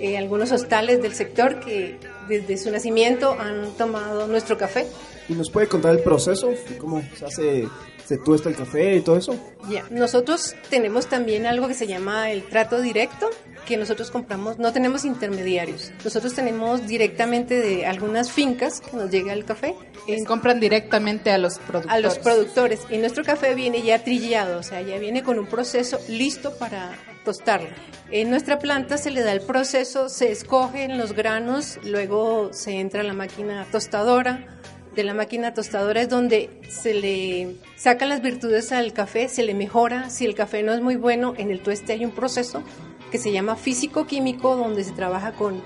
[0.00, 4.86] eh, algunos hostales del sector que desde su nacimiento han tomado nuestro café.
[5.28, 6.50] ¿Y nos puede contar el proceso?
[6.78, 7.68] ¿Cómo se hace
[8.04, 9.34] se tuesta el café y todo eso.
[9.68, 13.30] Ya, nosotros tenemos también algo que se llama el trato directo,
[13.66, 15.90] que nosotros compramos, no tenemos intermediarios.
[16.04, 19.74] Nosotros tenemos directamente de algunas fincas que nos llega el café.
[20.06, 21.96] Es, compran directamente a los productores.
[21.96, 22.80] A los productores.
[22.90, 26.92] Y nuestro café viene ya trillado, o sea, ya viene con un proceso listo para
[27.24, 27.70] tostarlo.
[28.10, 33.00] En nuestra planta se le da el proceso, se escogen los granos, luego se entra
[33.00, 34.46] a la máquina tostadora,
[34.94, 39.54] de la máquina tostadora es donde se le sacan las virtudes al café, se le
[39.54, 40.10] mejora.
[40.10, 42.62] Si el café no es muy bueno, en el tueste hay un proceso
[43.10, 45.62] que se llama físico-químico, donde se trabaja con,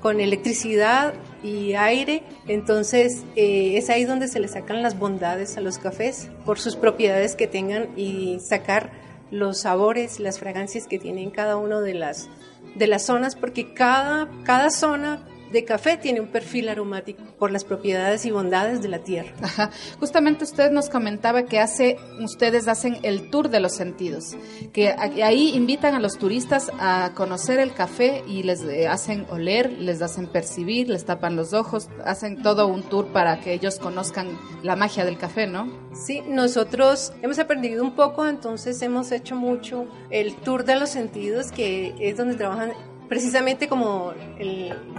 [0.00, 2.22] con electricidad y aire.
[2.48, 6.76] Entonces eh, es ahí donde se le sacan las bondades a los cafés por sus
[6.76, 8.90] propiedades que tengan y sacar
[9.30, 12.28] los sabores, las fragancias que tienen cada uno de las,
[12.74, 17.64] de las zonas, porque cada, cada zona de café tiene un perfil aromático por las
[17.64, 19.32] propiedades y bondades de la tierra.
[19.42, 19.70] Ajá.
[19.98, 24.36] Justamente usted nos comentaba que hace, ustedes hacen el tour de los sentidos,
[24.72, 29.72] que ahí invitan a los turistas a conocer el café y les eh, hacen oler,
[29.72, 34.38] les hacen percibir, les tapan los ojos, hacen todo un tour para que ellos conozcan
[34.62, 35.70] la magia del café, ¿no?
[35.94, 41.52] Sí, nosotros hemos aprendido un poco, entonces hemos hecho mucho el tour de los sentidos,
[41.52, 42.72] que es donde trabajan
[43.08, 44.12] precisamente como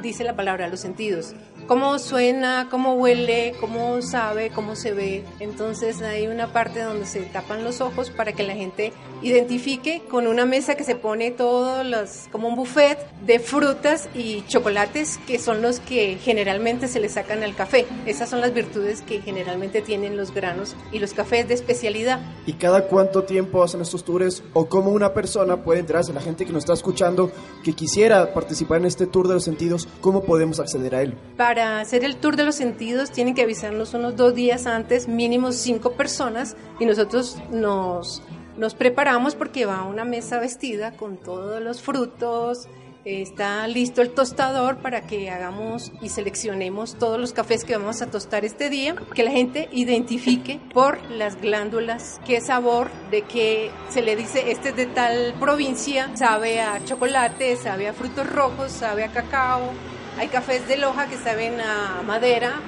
[0.02, 1.34] dice la palabra, los sentidos.
[1.68, 5.26] Cómo suena, cómo huele, cómo sabe, cómo se ve.
[5.40, 10.28] Entonces hay una parte donde se tapan los ojos para que la gente identifique con
[10.28, 15.40] una mesa que se pone todos los, como un buffet de frutas y chocolates que
[15.40, 17.86] son los que generalmente se le sacan al café.
[18.06, 22.20] Esas son las virtudes que generalmente tienen los granos y los cafés de especialidad.
[22.46, 26.46] ¿Y cada cuánto tiempo hacen estos tours o cómo una persona puede enterarse, la gente
[26.46, 27.32] que nos está escuchando,
[27.64, 31.16] que quisiera participar en este tour de los sentidos, cómo podemos acceder a él?
[31.36, 35.52] Para hacer el tour de los sentidos tienen que avisarnos unos dos días antes, mínimo
[35.52, 38.22] cinco personas, y nosotros nos,
[38.58, 42.68] nos preparamos porque va una mesa vestida con todos los frutos,
[43.06, 48.08] está listo el tostador para que hagamos y seleccionemos todos los cafés que vamos a
[48.12, 54.02] tostar este día, que la gente identifique por las glándulas qué sabor, de qué se
[54.02, 59.06] le dice este es de tal provincia, sabe a chocolate, sabe a frutos rojos, sabe
[59.06, 59.72] a cacao,
[60.18, 62.60] hay cafés de Loja que saben a madera,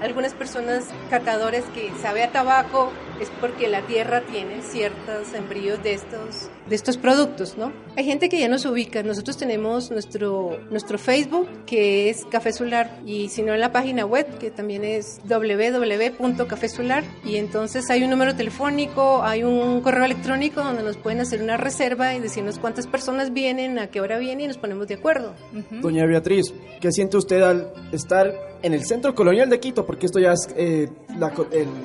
[0.00, 5.94] algunas personas catadores que sabe a tabaco, es porque la tierra tiene ciertos embrios de
[5.94, 7.72] estos, de estos productos, ¿no?
[7.96, 9.02] Hay gente que ya nos ubica.
[9.02, 14.06] Nosotros tenemos nuestro, nuestro Facebook, que es Café Solar, y si no en la página
[14.06, 20.62] web, que también es www.cafesolar, y entonces hay un número telefónico, hay un correo electrónico
[20.62, 24.44] donde nos pueden hacer una reserva y decirnos cuántas personas vienen, a qué hora vienen
[24.44, 25.34] y nos ponemos de acuerdo.
[25.70, 29.84] Doña Beatriz, ¿qué siente usted al estar en el centro colonial de Quito?
[29.84, 31.32] Porque esto ya es eh, la,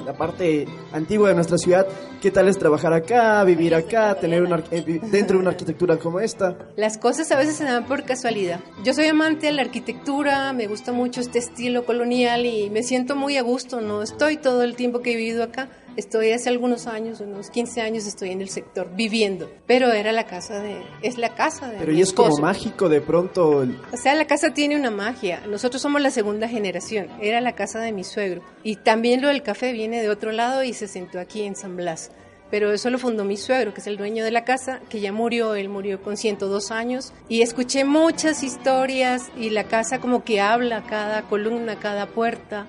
[0.05, 1.87] la parte antigua de nuestra ciudad,
[2.21, 6.19] ¿qué tal es trabajar acá, vivir acá, tener una, eh, dentro de una arquitectura como
[6.19, 6.57] esta?
[6.75, 8.59] Las cosas a veces se dan por casualidad.
[8.83, 13.15] Yo soy amante de la arquitectura, me gusta mucho este estilo colonial y me siento
[13.15, 13.81] muy a gusto.
[13.81, 15.69] No estoy todo el tiempo que he vivido acá.
[15.97, 19.49] Estoy hace algunos años, unos 15 años estoy en el sector viviendo.
[19.65, 22.87] Pero era la casa de, es la casa de Pero mi y es como mágico
[22.87, 23.63] de pronto.
[23.63, 25.41] el- O sea, la casa tiene una magia.
[25.47, 27.07] Nosotros somos la segunda generación.
[27.19, 28.43] Era la casa de mi suegro.
[28.63, 31.75] Y también lo del café viene de otro lado y se sentó aquí en San
[31.75, 32.11] Blas.
[32.51, 35.11] Pero eso lo fundó mi suegro, que es el dueño de la casa, que ya
[35.11, 35.55] murió.
[35.55, 37.11] Él murió con 102 años.
[37.27, 42.67] Y escuché muchas historias y la casa como que habla cada columna, cada puerta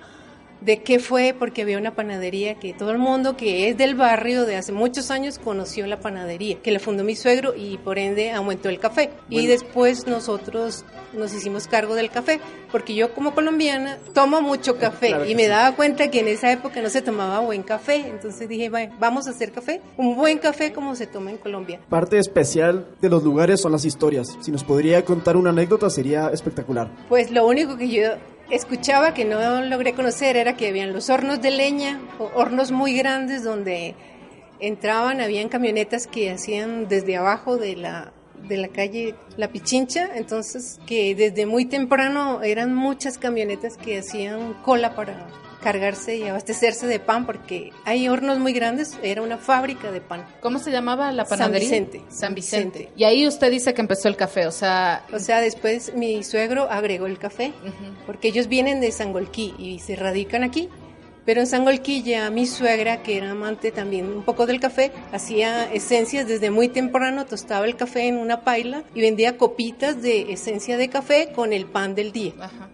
[0.61, 4.45] de qué fue, porque había una panadería que todo el mundo que es del barrio
[4.45, 8.33] de hace muchos años conoció la panadería, que la fundó mi suegro y por ende
[8.33, 9.11] aumentó el café.
[9.31, 12.41] Y después nosotros nos hicimos cargo del café,
[12.73, 15.49] porque yo como colombiana tomo mucho café Claro que y me sí.
[15.49, 19.27] daba cuenta que en esa época no se tomaba buen café, entonces dije, "Va- vamos
[19.27, 21.81] a hacer café, un buen café como se toma en Colombia.
[21.89, 24.37] Parte especial de los lugares son las historias.
[24.41, 26.91] Si nos podría contar una anécdota sería espectacular.
[27.09, 28.03] Pues lo único que yo
[28.51, 32.01] escuchaba que no logré conocer era que habían los hornos de leña,
[32.35, 33.95] hornos muy grandes donde
[34.61, 38.13] entraban, habían camionetas que hacían desde abajo de la
[38.49, 44.55] de la calle La Pichincha, entonces que desde muy temprano eran muchas camionetas que hacían
[44.63, 45.27] cola para
[45.63, 50.25] cargarse y abastecerse de pan porque hay hornos muy grandes, era una fábrica de pan.
[50.41, 51.69] ¿Cómo se llamaba la San panadería?
[51.69, 52.03] Vicente.
[52.09, 52.91] San Vicente.
[52.97, 56.71] Y ahí usted dice que empezó el café, o sea, O sea, después mi suegro
[56.71, 57.53] agregó el café,
[58.07, 60.69] porque ellos vienen de Sangolquí y se radican aquí.
[61.29, 65.71] Pero en Sangolquí ya mi suegra, que era amante también un poco del café, hacía
[65.71, 70.79] esencias desde muy temprano, tostaba el café en una paila y vendía copitas de esencia
[70.79, 72.33] de café con el pan del día.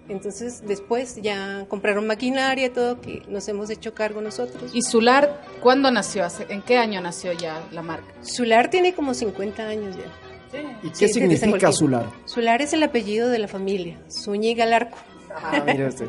[0.08, 4.70] Entonces después ya compraron maquinaria, todo que nos hemos hecho cargo nosotros.
[4.72, 6.24] ¿y Sular cuándo nació?
[6.48, 8.06] ¿En qué año nació ya la marca?
[8.20, 10.60] Sular tiene como 50 años ya.
[10.84, 11.72] ¿Y Sí, qué de significa.
[11.72, 12.06] Sular?
[12.24, 14.96] Sular es el apellido de la familia, Zúñiga Larco.
[15.34, 16.06] Ah, mire usted.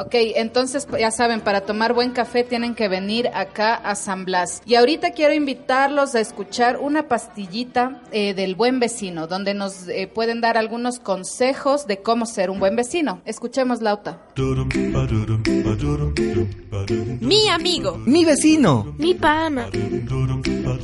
[0.00, 4.24] Ok, entonces pues, ya saben, para tomar buen café tienen que venir acá a San
[4.24, 4.62] Blas.
[4.64, 10.06] Y ahorita quiero invitarlos a escuchar una pastillita eh, del buen vecino, donde nos eh,
[10.06, 13.20] pueden dar algunos consejos de cómo ser un buen vecino.
[13.24, 14.22] Escuchemos, Lauta.
[17.20, 17.98] Mi amigo.
[18.06, 18.94] Mi vecino.
[18.98, 19.68] Mi pana.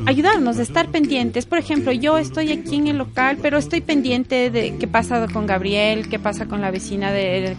[0.06, 1.46] ayudarnos, de estar pendientes.
[1.46, 5.46] Por ejemplo, yo estoy aquí en el local, pero estoy pendiente de qué pasa con
[5.46, 7.54] Gabriel, qué pasa con la vecina de, de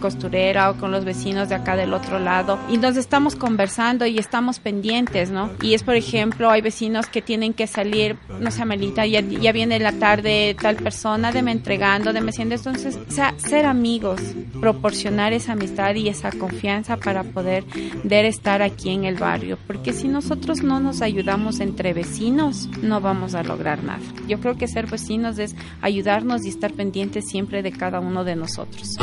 [0.56, 2.58] costurera o con los vecinos de acá del otro lado.
[2.68, 5.50] Y nos estamos conversando y estamos pendientes, ¿no?
[5.62, 9.52] Y es, por ejemplo, hay vecinos que tienen que salir, no sé, Amelita, ya, ya
[9.52, 12.54] viene la tarde tal persona, de me entregando, de me siendo.
[12.54, 14.20] Entonces, o sea, ser amigos,
[14.60, 17.64] proporcionar esa amistad y esa confianza para poder
[18.02, 19.58] de estar aquí en el barrio.
[19.66, 24.00] Porque si nosotros no nos ayudamos entre vecinos, no vamos a lograr nada.
[24.26, 28.36] Yo creo que ser vecinos es ayudarnos y estar pendientes siempre de cada uno de
[28.36, 28.96] nosotros.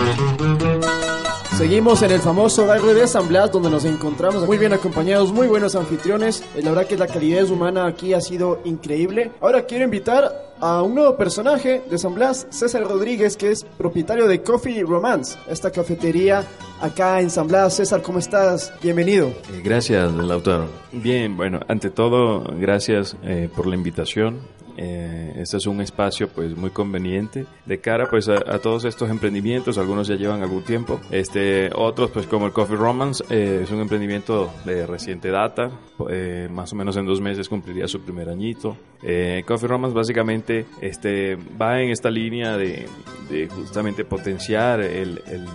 [1.57, 5.47] Seguimos en el famoso barrio de San Blas, donde nos encontramos muy bien acompañados, muy
[5.47, 6.41] buenos anfitriones.
[6.55, 9.31] Eh, La verdad que la calidez humana aquí ha sido increíble.
[9.39, 14.27] Ahora quiero invitar a un nuevo personaje de San Blas, César Rodríguez, que es propietario
[14.27, 16.43] de Coffee Romance, esta cafetería
[16.83, 17.75] acá en San Blas.
[17.77, 18.73] César, ¿cómo estás?
[18.81, 19.29] Bienvenido.
[19.29, 20.67] Eh, Gracias, Lautaro.
[20.91, 24.39] Bien, bueno, ante todo, gracias eh, por la invitación.
[24.75, 29.07] Eh, este es un espacio pues muy conveniente de cara pues a, a todos estos
[29.11, 33.69] emprendimientos algunos ya llevan algún tiempo este otros pues como el Coffee Romance eh, es
[33.69, 35.69] un emprendimiento de reciente data
[36.09, 40.65] eh, más o menos en dos meses cumpliría su primer añito Eh, Coffee Romance básicamente
[40.81, 42.87] este va en esta línea de,
[43.29, 45.45] de justamente potenciar el, el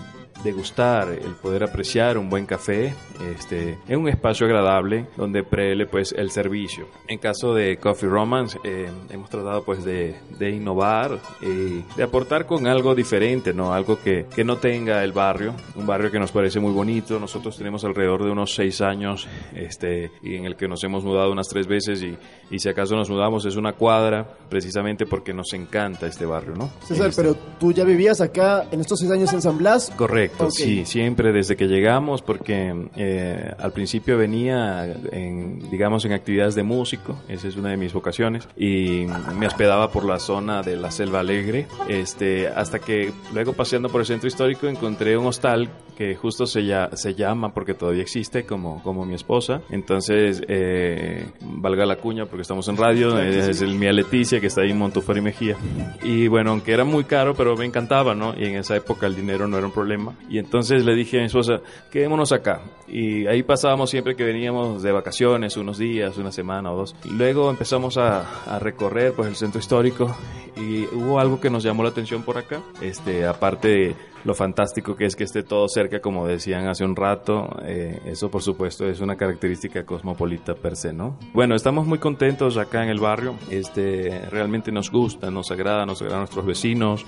[0.45, 2.95] degustar, el poder apreciar un buen café
[3.35, 6.87] este, en un espacio agradable donde prele pues el servicio.
[7.07, 12.47] En caso de Coffee Romance eh, hemos tratado pues de, de innovar y de aportar
[12.47, 13.73] con algo diferente, ¿no?
[13.73, 17.19] Algo que, que no tenga el barrio, un barrio que nos parece muy bonito.
[17.19, 21.33] Nosotros tenemos alrededor de unos seis años este, y en el que nos hemos mudado
[21.33, 22.17] unas tres veces y,
[22.51, 26.71] y si acaso nos mudamos es una cuadra precisamente porque nos encanta este barrio, ¿no?
[26.85, 29.93] César, Este, pero tú ya vivías acá en estos seis años en San Blas.
[29.97, 36.55] Correcto, Sí, siempre desde que llegamos, porque eh, al principio venía, en, digamos, en actividades
[36.55, 40.77] de músico, esa es una de mis vocaciones, y me hospedaba por la zona de
[40.77, 45.69] la Selva Alegre, este, hasta que luego paseando por el centro histórico encontré un hostal
[45.99, 51.27] que justo se, ya, se llama, porque todavía existe, como, como mi esposa, entonces, eh,
[51.41, 53.51] valga la cuña, porque estamos en radio, Claro eh, sí.
[53.51, 55.57] es el Mía Leticia, que está ahí en Montufar y Mejía,
[56.05, 58.33] y bueno, aunque era muy caro, pero me encantaba, ¿no?
[58.39, 60.15] Y en esa época el dinero no era un problema.
[60.31, 62.61] Y entonces le dije a mi esposa, quedémonos acá.
[62.87, 66.95] Y ahí pasábamos siempre que veníamos de vacaciones, unos días, una semana o dos.
[67.11, 70.17] Luego empezamos a, a recorrer pues, el centro histórico
[70.57, 72.61] y hubo algo que nos llamó la atención por acá.
[72.81, 76.97] Este, aparte de lo fantástico que es que esté todo cerca, como decían hace un
[76.97, 81.17] rato, eh, eso por supuesto es una característica cosmopolita per se, ¿no?
[81.33, 86.01] Bueno, estamos muy contentos acá en el barrio, este, realmente nos gusta, nos agrada, nos
[86.03, 87.07] agrada a nuestros vecinos,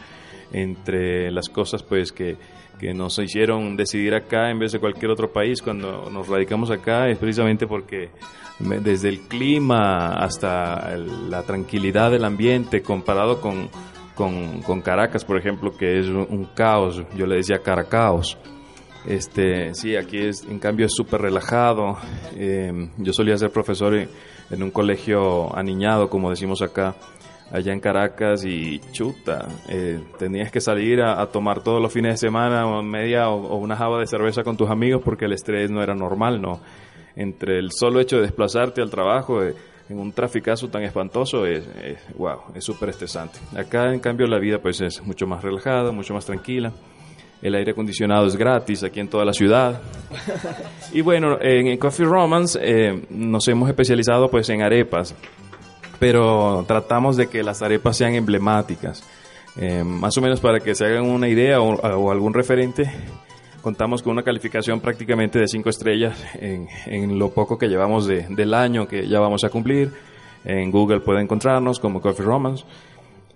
[0.52, 2.36] entre las cosas pues que,
[2.78, 7.08] que nos hicieron decidir acá en vez de cualquier otro país cuando nos radicamos acá
[7.08, 8.10] es precisamente porque
[8.58, 13.70] desde el clima hasta la tranquilidad del ambiente comparado con,
[14.14, 18.38] con, con Caracas, por ejemplo, que es un, caos, yo le decía Caracaos.
[19.06, 21.96] Este, sí, aquí es, en cambio es súper relajado.
[22.36, 26.94] Eh, yo solía ser profesor en, un colegio aniñado, como decimos acá,
[27.50, 32.18] allá en Caracas y chuta, eh, tenías que salir a, tomar todos los fines de
[32.18, 35.82] semana media o, o una java de cerveza con tus amigos porque el estrés no
[35.82, 36.60] era normal, ¿no?
[37.16, 39.54] Entre el solo hecho de desplazarte al trabajo eh,
[39.90, 43.38] en un traficazo tan espantoso es, es wow, es súper estresante.
[43.56, 46.72] Acá en cambio la vida pues es mucho más relajada, mucho más tranquila.
[47.42, 49.80] El aire acondicionado es gratis aquí en toda la ciudad.
[50.92, 55.14] Y bueno, en Coffee Romance eh, nos hemos especializado pues en arepas,
[56.00, 59.04] pero tratamos de que las arepas sean emblemáticas.
[59.56, 62.90] Eh, más o menos para que se hagan una idea o, o algún referente,
[63.62, 68.26] contamos con una calificación prácticamente de 5 estrellas en, en lo poco que llevamos de-
[68.28, 69.92] del año que ya vamos a cumplir.
[70.44, 72.64] En Google puede encontrarnos como Coffee Romance.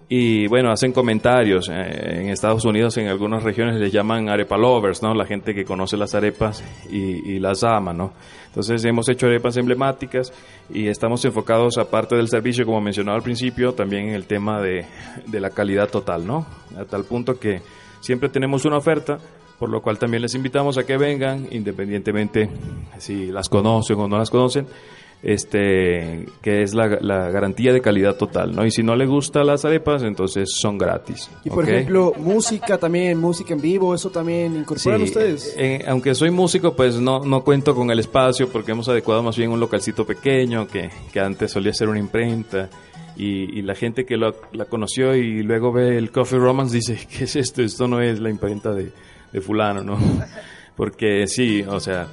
[0.08, 1.68] Y bueno, hacen comentarios.
[1.70, 5.14] eh, en Estados Unidos, en algunas regiones les llaman arepa lovers, ¿no?
[5.14, 8.12] La gente que conoce las arepas y, y las ama, ¿no?
[8.46, 10.32] Entonces hemos hecho arepas emblemáticas
[10.72, 14.84] y estamos enfocados, aparte del servicio, como mencionaba al principio, también en el tema de,
[15.26, 16.46] de la calidad total, ¿no?
[16.78, 17.62] A tal punto que
[18.00, 19.18] siempre tenemos una oferta,
[19.58, 22.48] por lo cual también les invitamos a que vengan, independientemente
[22.98, 24.66] si las conocen o no las conocen
[25.22, 28.66] este que es la, la garantía de calidad total, ¿no?
[28.66, 31.30] Y si no le gustan las arepas, entonces son gratis.
[31.44, 31.70] Y por ¿ok?
[31.70, 35.54] ejemplo, música también, música en vivo, eso también incorporan Sí, ustedes.
[35.56, 39.36] eh, aunque soy músico, pues no, no cuento con el espacio porque hemos adecuado más
[39.36, 42.68] bien un localcito pequeño que, que antes solía ser una imprenta.
[43.16, 46.98] Y, y la gente que lo- la conoció y luego ve el Coffee Romance dice,
[47.16, 47.62] ¿qué es esto?
[47.62, 48.90] Esto no es la imprenta de,
[49.34, 49.98] de fulano, ¿no?
[50.76, 52.06] Porque sí, o sea,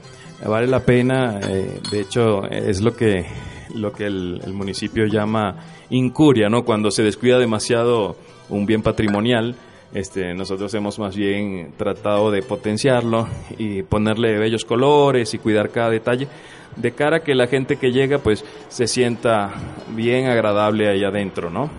[0.45, 1.39] vale la pena.
[1.41, 3.25] eh, de hecho, es lo que,
[3.73, 5.55] lo que el, el municipio llama
[5.89, 6.63] incuria, ¿no?
[6.65, 8.17] Cuando se descuida demasiado
[8.49, 9.55] un bien patrimonial.
[9.93, 15.89] Este, nosotros hemos más bien tratado de potenciarlo y ponerle bellos colores y cuidar cada
[15.89, 16.29] detalle
[16.77, 19.51] de cara a que la gente que llega pues se sienta
[19.93, 21.69] bien agradable ahí adentro, ¿no?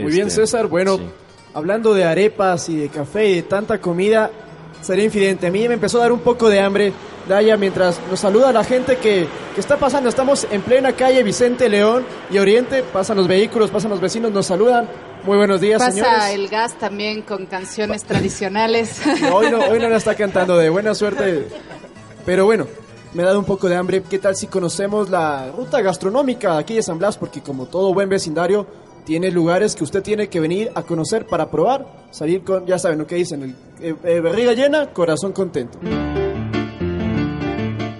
[0.00, 0.68] Muy bien, Este, César.
[0.68, 1.02] Bueno, sí.
[1.52, 4.30] hablando de arepas y de café y de tanta comida,
[4.80, 5.46] sería infidente.
[5.46, 6.92] A mí me empezó a dar un poco de hambre.
[7.28, 11.68] Daya, mientras nos saluda la gente que, que está pasando, estamos en plena calle Vicente
[11.68, 14.88] León y Oriente, pasan los vehículos, pasan los vecinos, nos saludan.
[15.24, 16.24] Muy buenos días, Pasa señores.
[16.32, 19.00] el gas también con canciones tradicionales.
[19.20, 21.48] No, hoy no, hoy no la está cantando de buena suerte.
[22.24, 22.66] Pero bueno,
[23.12, 24.02] me ha dado un poco de hambre.
[24.08, 27.18] ¿Qué tal si conocemos la ruta gastronómica aquí de San Blas?
[27.18, 28.66] Porque como todo buen vecindario,
[29.08, 31.86] tiene lugares que usted tiene que venir a conocer para probar.
[32.10, 35.78] Salir con, ya saben lo que dicen, el, eh, eh, llena, corazón contento.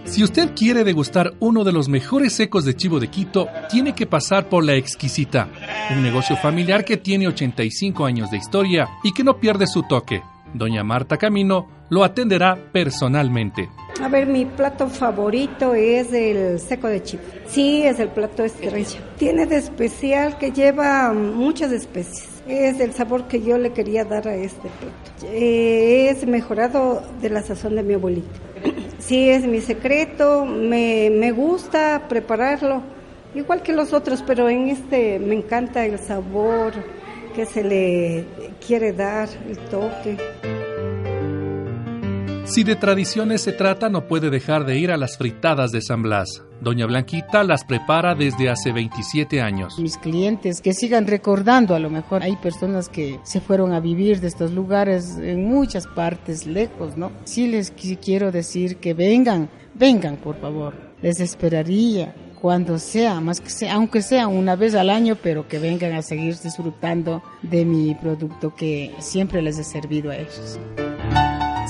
[0.04, 4.04] Si usted quiere degustar uno de los mejores secos de chivo de Quito, tiene que
[4.06, 5.48] pasar por La Exquisita,
[5.96, 10.20] un negocio familiar que tiene 85 años de historia y que no pierde su toque.
[10.54, 13.68] Doña Marta Camino lo atenderá personalmente.
[14.00, 17.22] A ver, mi plato favorito es el seco de chivo.
[17.46, 19.00] Sí, es el plato estrella.
[19.18, 22.28] Tiene de especial que lleva muchas especies.
[22.46, 25.32] Es el sabor que yo le quería dar a este plato.
[25.34, 28.28] Eh, es mejorado de la sazón de mi abuelita.
[28.98, 30.44] Sí, es mi secreto.
[30.44, 32.82] Me, me gusta prepararlo,
[33.34, 36.74] igual que los otros, pero en este me encanta el sabor
[37.34, 38.24] que se le
[38.66, 40.16] quiere dar, el toque.
[42.44, 46.02] Si de tradiciones se trata, no puede dejar de ir a las fritadas de San
[46.02, 46.42] Blas.
[46.62, 49.78] Doña Blanquita las prepara desde hace 27 años.
[49.78, 54.20] mis clientes que sigan recordando, a lo mejor hay personas que se fueron a vivir
[54.20, 57.12] de estos lugares en muchas partes lejos, ¿no?
[57.24, 60.72] Sí les qui- quiero decir que vengan, vengan por favor,
[61.02, 65.58] les esperaría cuando sea, más que sea, aunque sea una vez al año, pero que
[65.58, 70.58] vengan a seguir disfrutando de mi producto que siempre les he servido a ellos.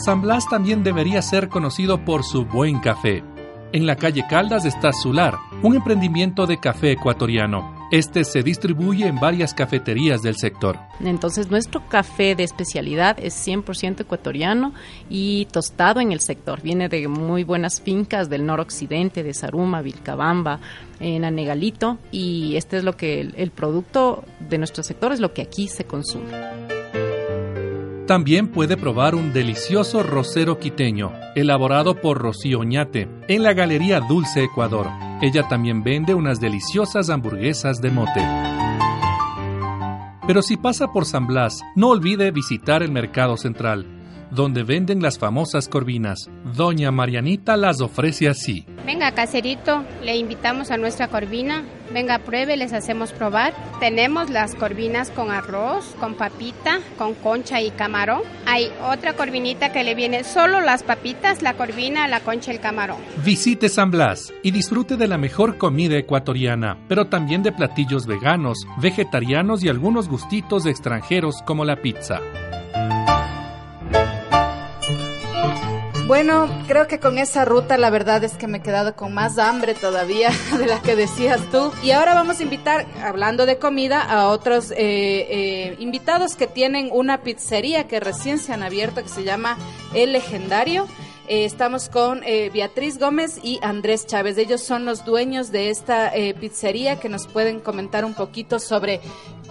[0.05, 3.25] San Blas también debería ser conocido por su buen café.
[3.73, 7.78] En la calle Caldas está Sular, un emprendimiento de café ecuatoriano.
[7.91, 10.79] Este se distribuye en varias cafeterías del sector.
[11.01, 14.75] Entonces, nuestro café de especialidad es 100% ecuatoriano
[15.09, 16.61] y tostado en el sector.
[16.61, 20.61] Viene de muy buenas fincas del noroccidente, de Saruma, Vilcabamba,
[21.01, 25.33] en Anegalito, y este es lo que el, el producto de nuestro sector es lo
[25.33, 26.29] que aquí se consume.
[28.09, 34.45] También puede probar un delicioso rosero quiteño, elaborado por Rocío Oñate, en la Galería Dulce
[34.45, 34.87] Ecuador.
[35.21, 38.27] Ella también vende unas deliciosas hamburguesas de mote.
[40.27, 43.98] Pero si pasa por San Blas, no olvide visitar el Mercado Central,
[44.31, 46.31] donde venden las famosas corvinas.
[46.55, 48.67] Doña Marianita las ofrece así.
[48.85, 51.65] Venga, caserito, le invitamos a nuestra corvina.
[51.93, 53.55] Venga, pruebe, les hacemos probar.
[53.81, 58.23] Tenemos las corvinas con arroz, con papita, con concha y camarón.
[58.47, 62.61] Hay otra corvinita que le viene solo las papitas, la corvina, la concha y el
[62.61, 62.99] camarón.
[63.25, 68.67] Visite San Blas y disfrute de la mejor comida ecuatoriana, pero también de platillos veganos,
[68.81, 72.21] vegetarianos y algunos gustitos extranjeros como la pizza.
[76.09, 79.37] Bueno, creo que con esa ruta la verdad es que me he quedado con más
[79.37, 81.71] hambre todavía de la que decías tú.
[81.83, 86.89] Y ahora vamos a invitar, hablando de comida, a otros eh, eh, invitados que tienen
[86.93, 89.59] una pizzería que recién se han abierto que se llama
[89.93, 90.89] El Legendario.
[91.29, 94.39] Eh, estamos con eh, Beatriz Gómez y Andrés Chávez.
[94.39, 99.03] Ellos son los dueños de esta pizzería que nos pueden comentar un poquito sobre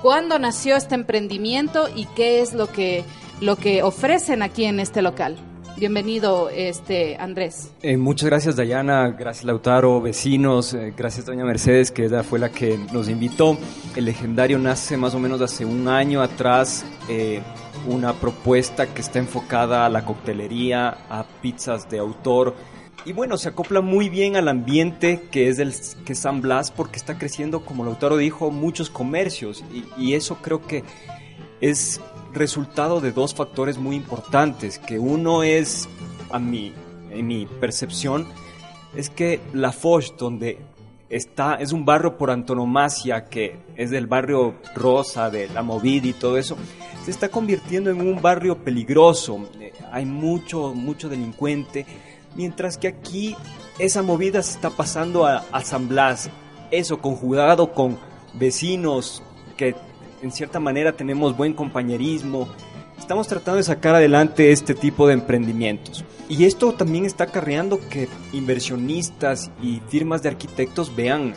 [0.01, 3.05] cuándo nació este emprendimiento y qué es lo que,
[3.41, 5.37] lo que ofrecen aquí en este local.
[5.79, 7.71] Bienvenido, este Andrés.
[7.83, 12.49] Eh, muchas gracias Dayana, gracias Lautaro, vecinos, eh, gracias doña Mercedes que ella fue la
[12.49, 13.55] que nos invitó.
[13.95, 17.43] El legendario nace más o menos hace un año atrás, eh,
[17.87, 22.55] una propuesta que está enfocada a la coctelería, a pizzas de autor.
[23.05, 25.75] Y bueno, se acopla muy bien al ambiente que es, del,
[26.05, 29.63] que es San Blas porque está creciendo, como Lautaro dijo, muchos comercios
[29.95, 30.83] y eso creo que
[31.61, 32.01] es
[32.37, 35.87] resultado de dos factores muy importantes, que uno es,
[36.29, 36.73] a mi,
[37.11, 38.27] en mi percepción,
[38.95, 40.59] es que La Foch, donde
[41.09, 46.13] está, es un barrio por antonomasia, que es del barrio rosa, de la movida y
[46.13, 46.57] todo eso,
[47.03, 51.85] se está convirtiendo en un barrio peligroso, Eh, hay mucho, mucho delincuente,
[52.35, 53.35] mientras que aquí
[53.79, 56.29] esa movida se está pasando a, a San Blas,
[56.71, 57.97] eso conjugado con
[58.33, 59.23] vecinos
[59.55, 59.75] que
[60.21, 62.47] en cierta manera tenemos buen compañerismo.
[62.97, 66.03] Estamos tratando de sacar adelante este tipo de emprendimientos.
[66.29, 71.33] Y esto también está acarreando que inversionistas y firmas de arquitectos vean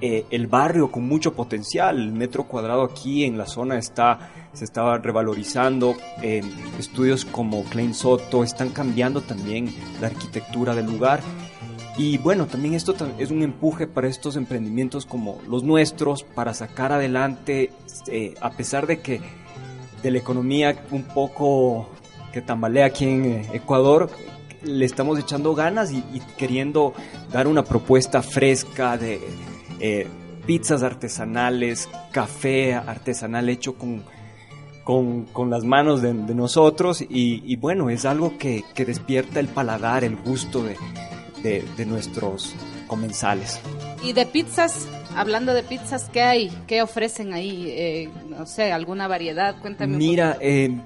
[0.00, 1.98] eh, el barrio con mucho potencial.
[1.98, 5.96] El metro cuadrado aquí en la zona está, se estaba revalorizando.
[6.20, 6.42] Eh,
[6.78, 11.20] estudios como Klein Soto están cambiando también la arquitectura del lugar.
[11.96, 16.92] Y bueno, también esto es un empuje para estos emprendimientos como los nuestros, para sacar
[16.92, 17.70] adelante,
[18.08, 19.20] eh, a pesar de que
[20.02, 21.88] de la economía un poco
[22.32, 24.10] que tambalea aquí en eh, Ecuador,
[24.64, 26.02] le estamos echando ganas y,
[26.36, 26.94] queriendo
[27.32, 29.20] dar una propuesta fresca de
[29.78, 30.08] eh,
[30.46, 34.02] pizzas artesanales, café artesanal hecho con,
[34.82, 37.02] con, con las manos de, de nosotros.
[37.02, 40.76] Y, y bueno, es algo que, que despierta el paladar, el gusto de,
[41.44, 42.56] de, de nuestros
[42.88, 43.60] comensales.
[44.02, 46.50] Y de pizzas, hablando de pizzas, ¿qué hay?
[46.66, 47.66] ¿Qué ofrecen ahí?
[47.68, 49.96] Eh, no sé, alguna variedad, cuéntame.
[49.96, 50.76] Mira, eh,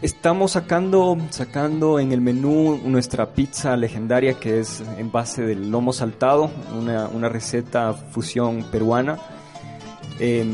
[0.00, 5.92] estamos sacando, sacando en el menú nuestra pizza legendaria que es en base del lomo
[5.92, 9.18] saltado, una, una receta fusión peruana.
[10.18, 10.44] Eh,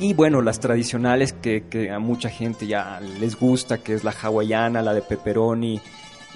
[0.00, 4.12] y bueno, las tradicionales que, que a mucha gente ya les gusta, que es la
[4.12, 5.80] hawaiana, la de pepperoni,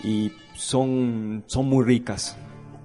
[0.02, 2.36] y son, son muy ricas.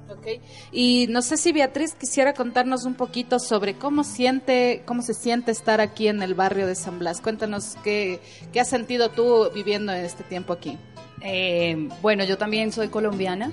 [0.09, 0.41] Ok.
[0.72, 5.51] Y no sé si Beatriz quisiera contarnos un poquito sobre cómo siente, cómo se siente
[5.51, 7.22] estar aquí en el barrio de San Blas.
[7.22, 8.20] Cuéntanos qué,
[8.51, 10.78] qué has sentido tú viviendo en este tiempo aquí.
[11.22, 13.51] Eh, bueno, yo también soy colombiana.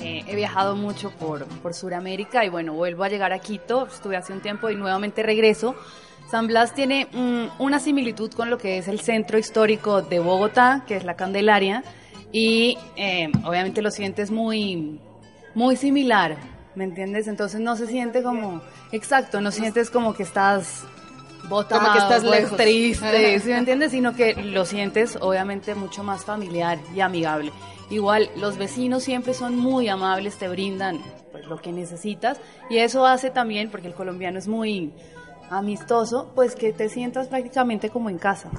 [0.00, 3.86] Eh, he viajado mucho por, por Sudamérica y bueno, vuelvo a llegar a Quito.
[3.86, 5.74] Estuve hace un tiempo y nuevamente regreso.
[6.30, 10.84] San Blas tiene mm, una similitud con lo que es el centro histórico de Bogotá,
[10.86, 11.84] que es la Candelaria.
[12.36, 14.98] Y eh, obviamente lo sientes muy,
[15.54, 16.36] muy similar,
[16.74, 17.28] ¿me entiendes?
[17.28, 18.60] Entonces no se siente como,
[18.90, 20.82] exacto, no sientes como que estás
[21.48, 22.56] botado, Como que estás lejos.
[22.56, 23.92] triste, ¿sí me entiendes?
[23.92, 27.52] Sino que lo sientes obviamente mucho más familiar y amigable.
[27.88, 30.98] Igual los vecinos siempre son muy amables, te brindan
[31.30, 34.92] pues, lo que necesitas y eso hace también, porque el colombiano es muy
[35.50, 38.50] amistoso, pues que te sientas prácticamente como en casa.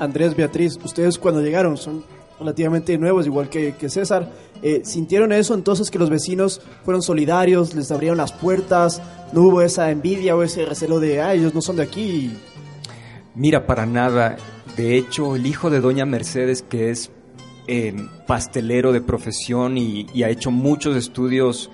[0.00, 2.02] Andrés, Beatriz, ustedes cuando llegaron son
[2.42, 4.30] relativamente nuevos, igual que, que César.
[4.62, 9.62] Eh, ¿Sintieron eso entonces que los vecinos fueron solidarios, les abrieron las puertas, no hubo
[9.62, 12.36] esa envidia o ese recelo de, ah, ellos no son de aquí?
[13.34, 14.36] Mira, para nada.
[14.76, 17.10] De hecho, el hijo de Doña Mercedes, que es
[17.66, 17.94] eh,
[18.26, 21.70] pastelero de profesión y, ha hecho muchos estudios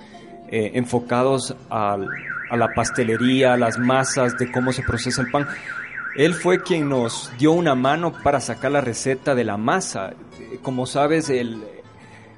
[0.49, 2.09] eh, enfocados al-
[2.49, 5.47] a la pastelería, a las masas, de cómo se procesa el pan.
[6.15, 10.13] Él fue quien nos dio una mano para sacar la receta de la masa.
[10.61, 11.63] Como sabes, el,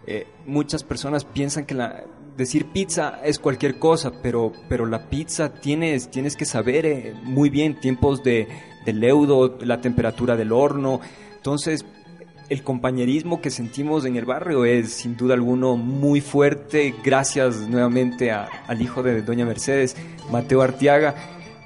[0.06, 2.04] eh, muchas personas piensan que la,
[2.38, 7.50] decir pizza es cualquier cosa, pero, pero la pizza tienes, tienes que saber eh, muy
[7.50, 8.48] bien tiempos de,
[8.86, 11.00] de leudo, la temperatura del horno.
[11.36, 11.86] Entonces,
[12.50, 16.94] el compañerismo que sentimos en el barrio es sin duda alguno muy fuerte.
[17.04, 19.96] Gracias nuevamente a- al hijo de Doña Mercedes,
[20.32, 21.16] Mateo Artiaga,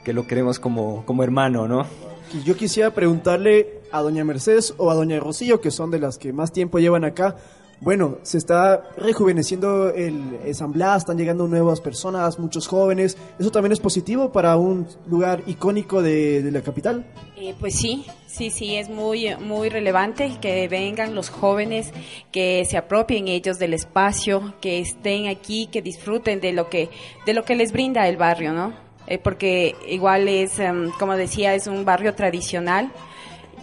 [0.06, 1.86] que lo queremos como, como hermano, ¿no?
[2.34, 6.18] Y Yo quisiera preguntarle a doña Mercedes o a doña Rocío, que son de las
[6.18, 7.36] que más tiempo llevan acá.
[7.82, 13.18] Bueno, se está rejuveneciendo el, el San Blas, están llegando nuevas personas, muchos jóvenes.
[13.38, 17.06] ¿Eso también es positivo para un lugar icónico de, de la capital?
[17.36, 21.92] Eh, pues sí, sí, sí, es muy, muy relevante que vengan los jóvenes,
[22.32, 26.90] que se apropien ellos del espacio, que estén aquí, que disfruten de lo que,
[27.26, 28.85] de lo que les brinda el barrio, ¿no?
[29.08, 32.92] Eh, porque igual es, em, como decía, es un barrio tradicional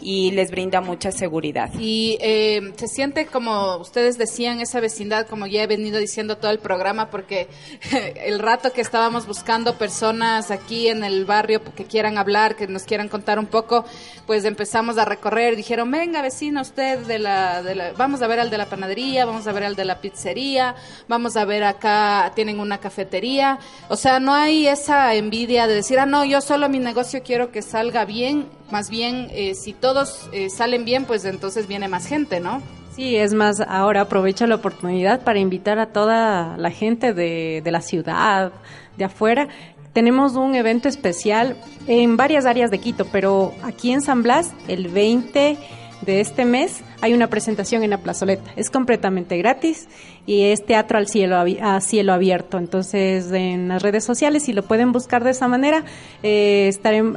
[0.02, 1.70] y les brinda mucha seguridad.
[1.78, 6.50] Y eh, se siente como ustedes decían, esa vecindad, como ya he venido diciendo todo
[6.50, 7.48] el programa, porque
[8.24, 12.82] el rato que estábamos buscando personas aquí en el barrio que quieran hablar, que nos
[12.84, 13.84] quieran contar un poco,
[14.26, 15.56] pues empezamos a recorrer.
[15.56, 19.24] Dijeron, venga vecino, usted de la, de la- vamos a ver al de la panadería,
[19.24, 20.74] vamos a ver al de la pizzería,
[21.08, 23.58] vamos a ver acá, tienen una cafetería.
[23.88, 27.52] O sea, no hay esa envidia de decir, ah, no, yo solo mi negocio quiero
[27.52, 28.46] que salga bien.
[28.72, 32.62] Más bien, eh, si todos eh, salen bien, pues entonces viene más gente, ¿no?
[32.96, 37.70] Sí, es más, ahora aprovecho la oportunidad para invitar a toda la gente de, de
[37.70, 38.50] la ciudad,
[38.96, 39.48] de afuera.
[39.92, 44.88] Tenemos un evento especial en varias áreas de Quito, pero aquí en San Blas, el
[44.88, 45.58] 20
[46.00, 48.52] de este mes, hay una presentación en la plazoleta.
[48.54, 49.88] Es completamente gratis
[50.24, 52.58] y es teatro al cielo, a cielo abierto.
[52.58, 55.84] Entonces, en las redes sociales, si lo pueden buscar de esa manera,
[56.22, 56.70] eh,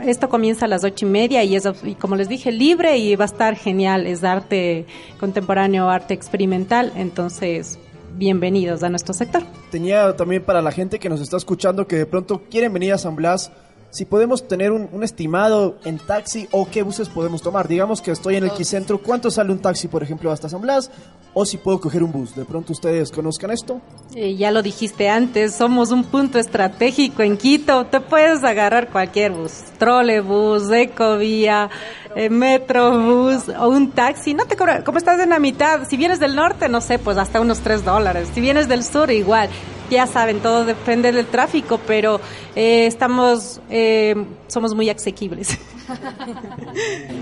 [0.08, 1.70] esto comienza a las ocho y media y es,
[2.02, 4.08] como les dije, libre y va a estar genial.
[4.08, 4.88] Es arte
[5.20, 6.92] contemporáneo, arte experimental.
[6.96, 7.78] Entonces,
[8.16, 9.44] bienvenidos a nuestro sector.
[9.70, 12.98] Tenía también para la gente que nos está escuchando que de pronto quieren venir a
[12.98, 13.52] San Blas,
[13.92, 17.68] si podemos tener un, un estimado en taxi o qué buses podemos tomar.
[17.68, 20.92] Digamos que estoy en el Quicentro, ¿cuánto sale un taxi, por ejemplo, hasta San Blas?
[21.34, 22.36] O si puedo coger un bus.
[22.36, 23.82] De pronto ustedes conozcan esto.
[24.16, 27.86] Eh, ya lo dijiste antes, somos un punto estratégico en Quito.
[27.86, 31.70] Te puedes agarrar cualquier bus, trolebús, ecovía,
[32.16, 34.34] eh, metrobús o un taxi.
[34.34, 37.18] No te cobra, como estás en la mitad, si vienes del norte, no sé, pues
[37.18, 38.30] hasta unos 3 dólares.
[38.34, 39.50] Si vienes del sur, igual.
[39.90, 42.20] Ya saben, todo depende del tráfico, pero
[42.56, 44.16] eh, estamos, eh,
[44.48, 45.58] somos muy asequibles.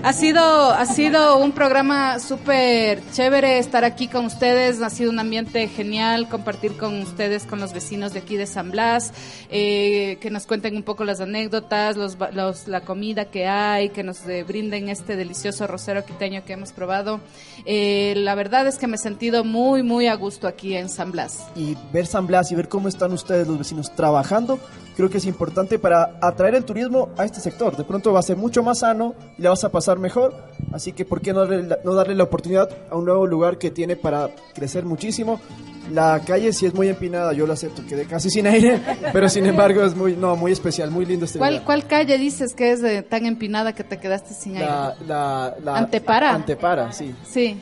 [0.02, 5.18] Ha sido, ha sido un programa súper chévere estar aquí con ustedes, ha sido un
[5.18, 9.12] ambiente genial compartir con ustedes, con los vecinos de aquí de San Blas,
[9.50, 13.90] eh, que nos cuenten un poco las anécdotas, los, ba- los- la comida que hay,
[13.90, 17.20] que nos eh, brinden este delicioso rosero quiteño que hemos probado.
[17.66, 21.12] Eh, la verdad es que me he sentido muy, muy a gusto aquí en San
[21.12, 21.44] Blas.
[21.54, 24.58] y ver San Blas y ver cómo están ustedes los vecinos trabajando,
[24.96, 27.76] creo que es importante para atraer el turismo a este sector.
[27.76, 30.34] De pronto va a ser mucho más sano y la vas a pasar mejor,
[30.72, 33.70] así que ¿por qué no darle, no darle la oportunidad a un nuevo lugar que
[33.70, 35.40] tiene para crecer muchísimo?
[35.90, 38.80] La calle sí es muy empinada, yo lo acepto, quedé casi sin aire,
[39.12, 41.66] pero sin embargo es muy, no, muy especial, muy lindo este ¿Cuál, lugar.
[41.66, 44.66] ¿Cuál calle dices que es eh, tan empinada que te quedaste sin aire?
[44.66, 46.30] La, la, la- Antepara.
[46.34, 47.14] Antepara, sí.
[47.28, 47.60] Sí.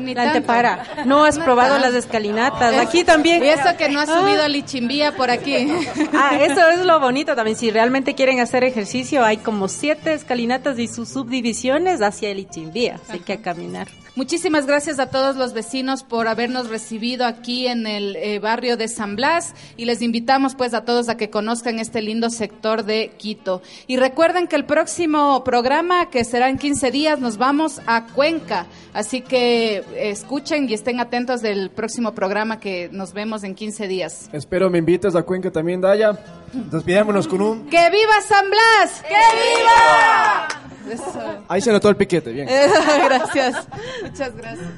[0.00, 1.04] Ni La antepara.
[1.06, 2.74] No has probado las escalinatas.
[2.78, 3.44] Aquí también.
[3.44, 4.20] Y eso que no has Ah.
[4.20, 5.54] subido a Lichimbía por aquí.
[6.16, 7.56] Ah, eso es lo bonito también.
[7.56, 12.98] Si realmente quieren hacer ejercicio, hay como siete escalinatas y sus subdivisiones hacia el Ichimbía.
[13.08, 13.88] Así que a caminar.
[14.16, 18.86] Muchísimas gracias a todos los vecinos por habernos recibido aquí en el eh, barrio de
[18.86, 23.10] San Blas y les invitamos pues a todos a que conozcan este lindo sector de
[23.16, 23.60] Quito.
[23.88, 28.66] Y recuerden que el próximo programa, que será en 15 días, nos vamos a Cuenca.
[28.92, 33.88] Así que eh, escuchen y estén atentos del próximo programa que nos vemos en 15
[33.88, 34.30] días.
[34.32, 36.16] Espero me invites a Cuenca también, Daya.
[36.52, 37.66] Despidámonos con un...
[37.66, 39.02] ¡Que viva San Blas!
[39.02, 40.63] ¡Que viva!
[40.90, 41.38] Eso.
[41.48, 42.48] Ahí se notó el piquete, bien.
[43.04, 43.66] gracias.
[44.02, 44.68] Muchas gracias.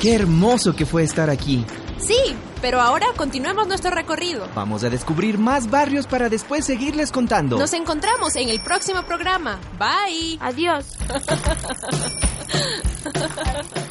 [0.00, 1.62] Qué hermoso que fue estar aquí.
[1.98, 4.48] Sí, pero ahora continuemos nuestro recorrido.
[4.54, 7.58] Vamos a descubrir más barrios para después seguirles contando.
[7.58, 9.58] Nos encontramos en el próximo programa.
[9.78, 10.38] Bye.
[10.40, 10.86] Adiós.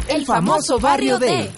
[0.08, 1.52] el famoso barrio de...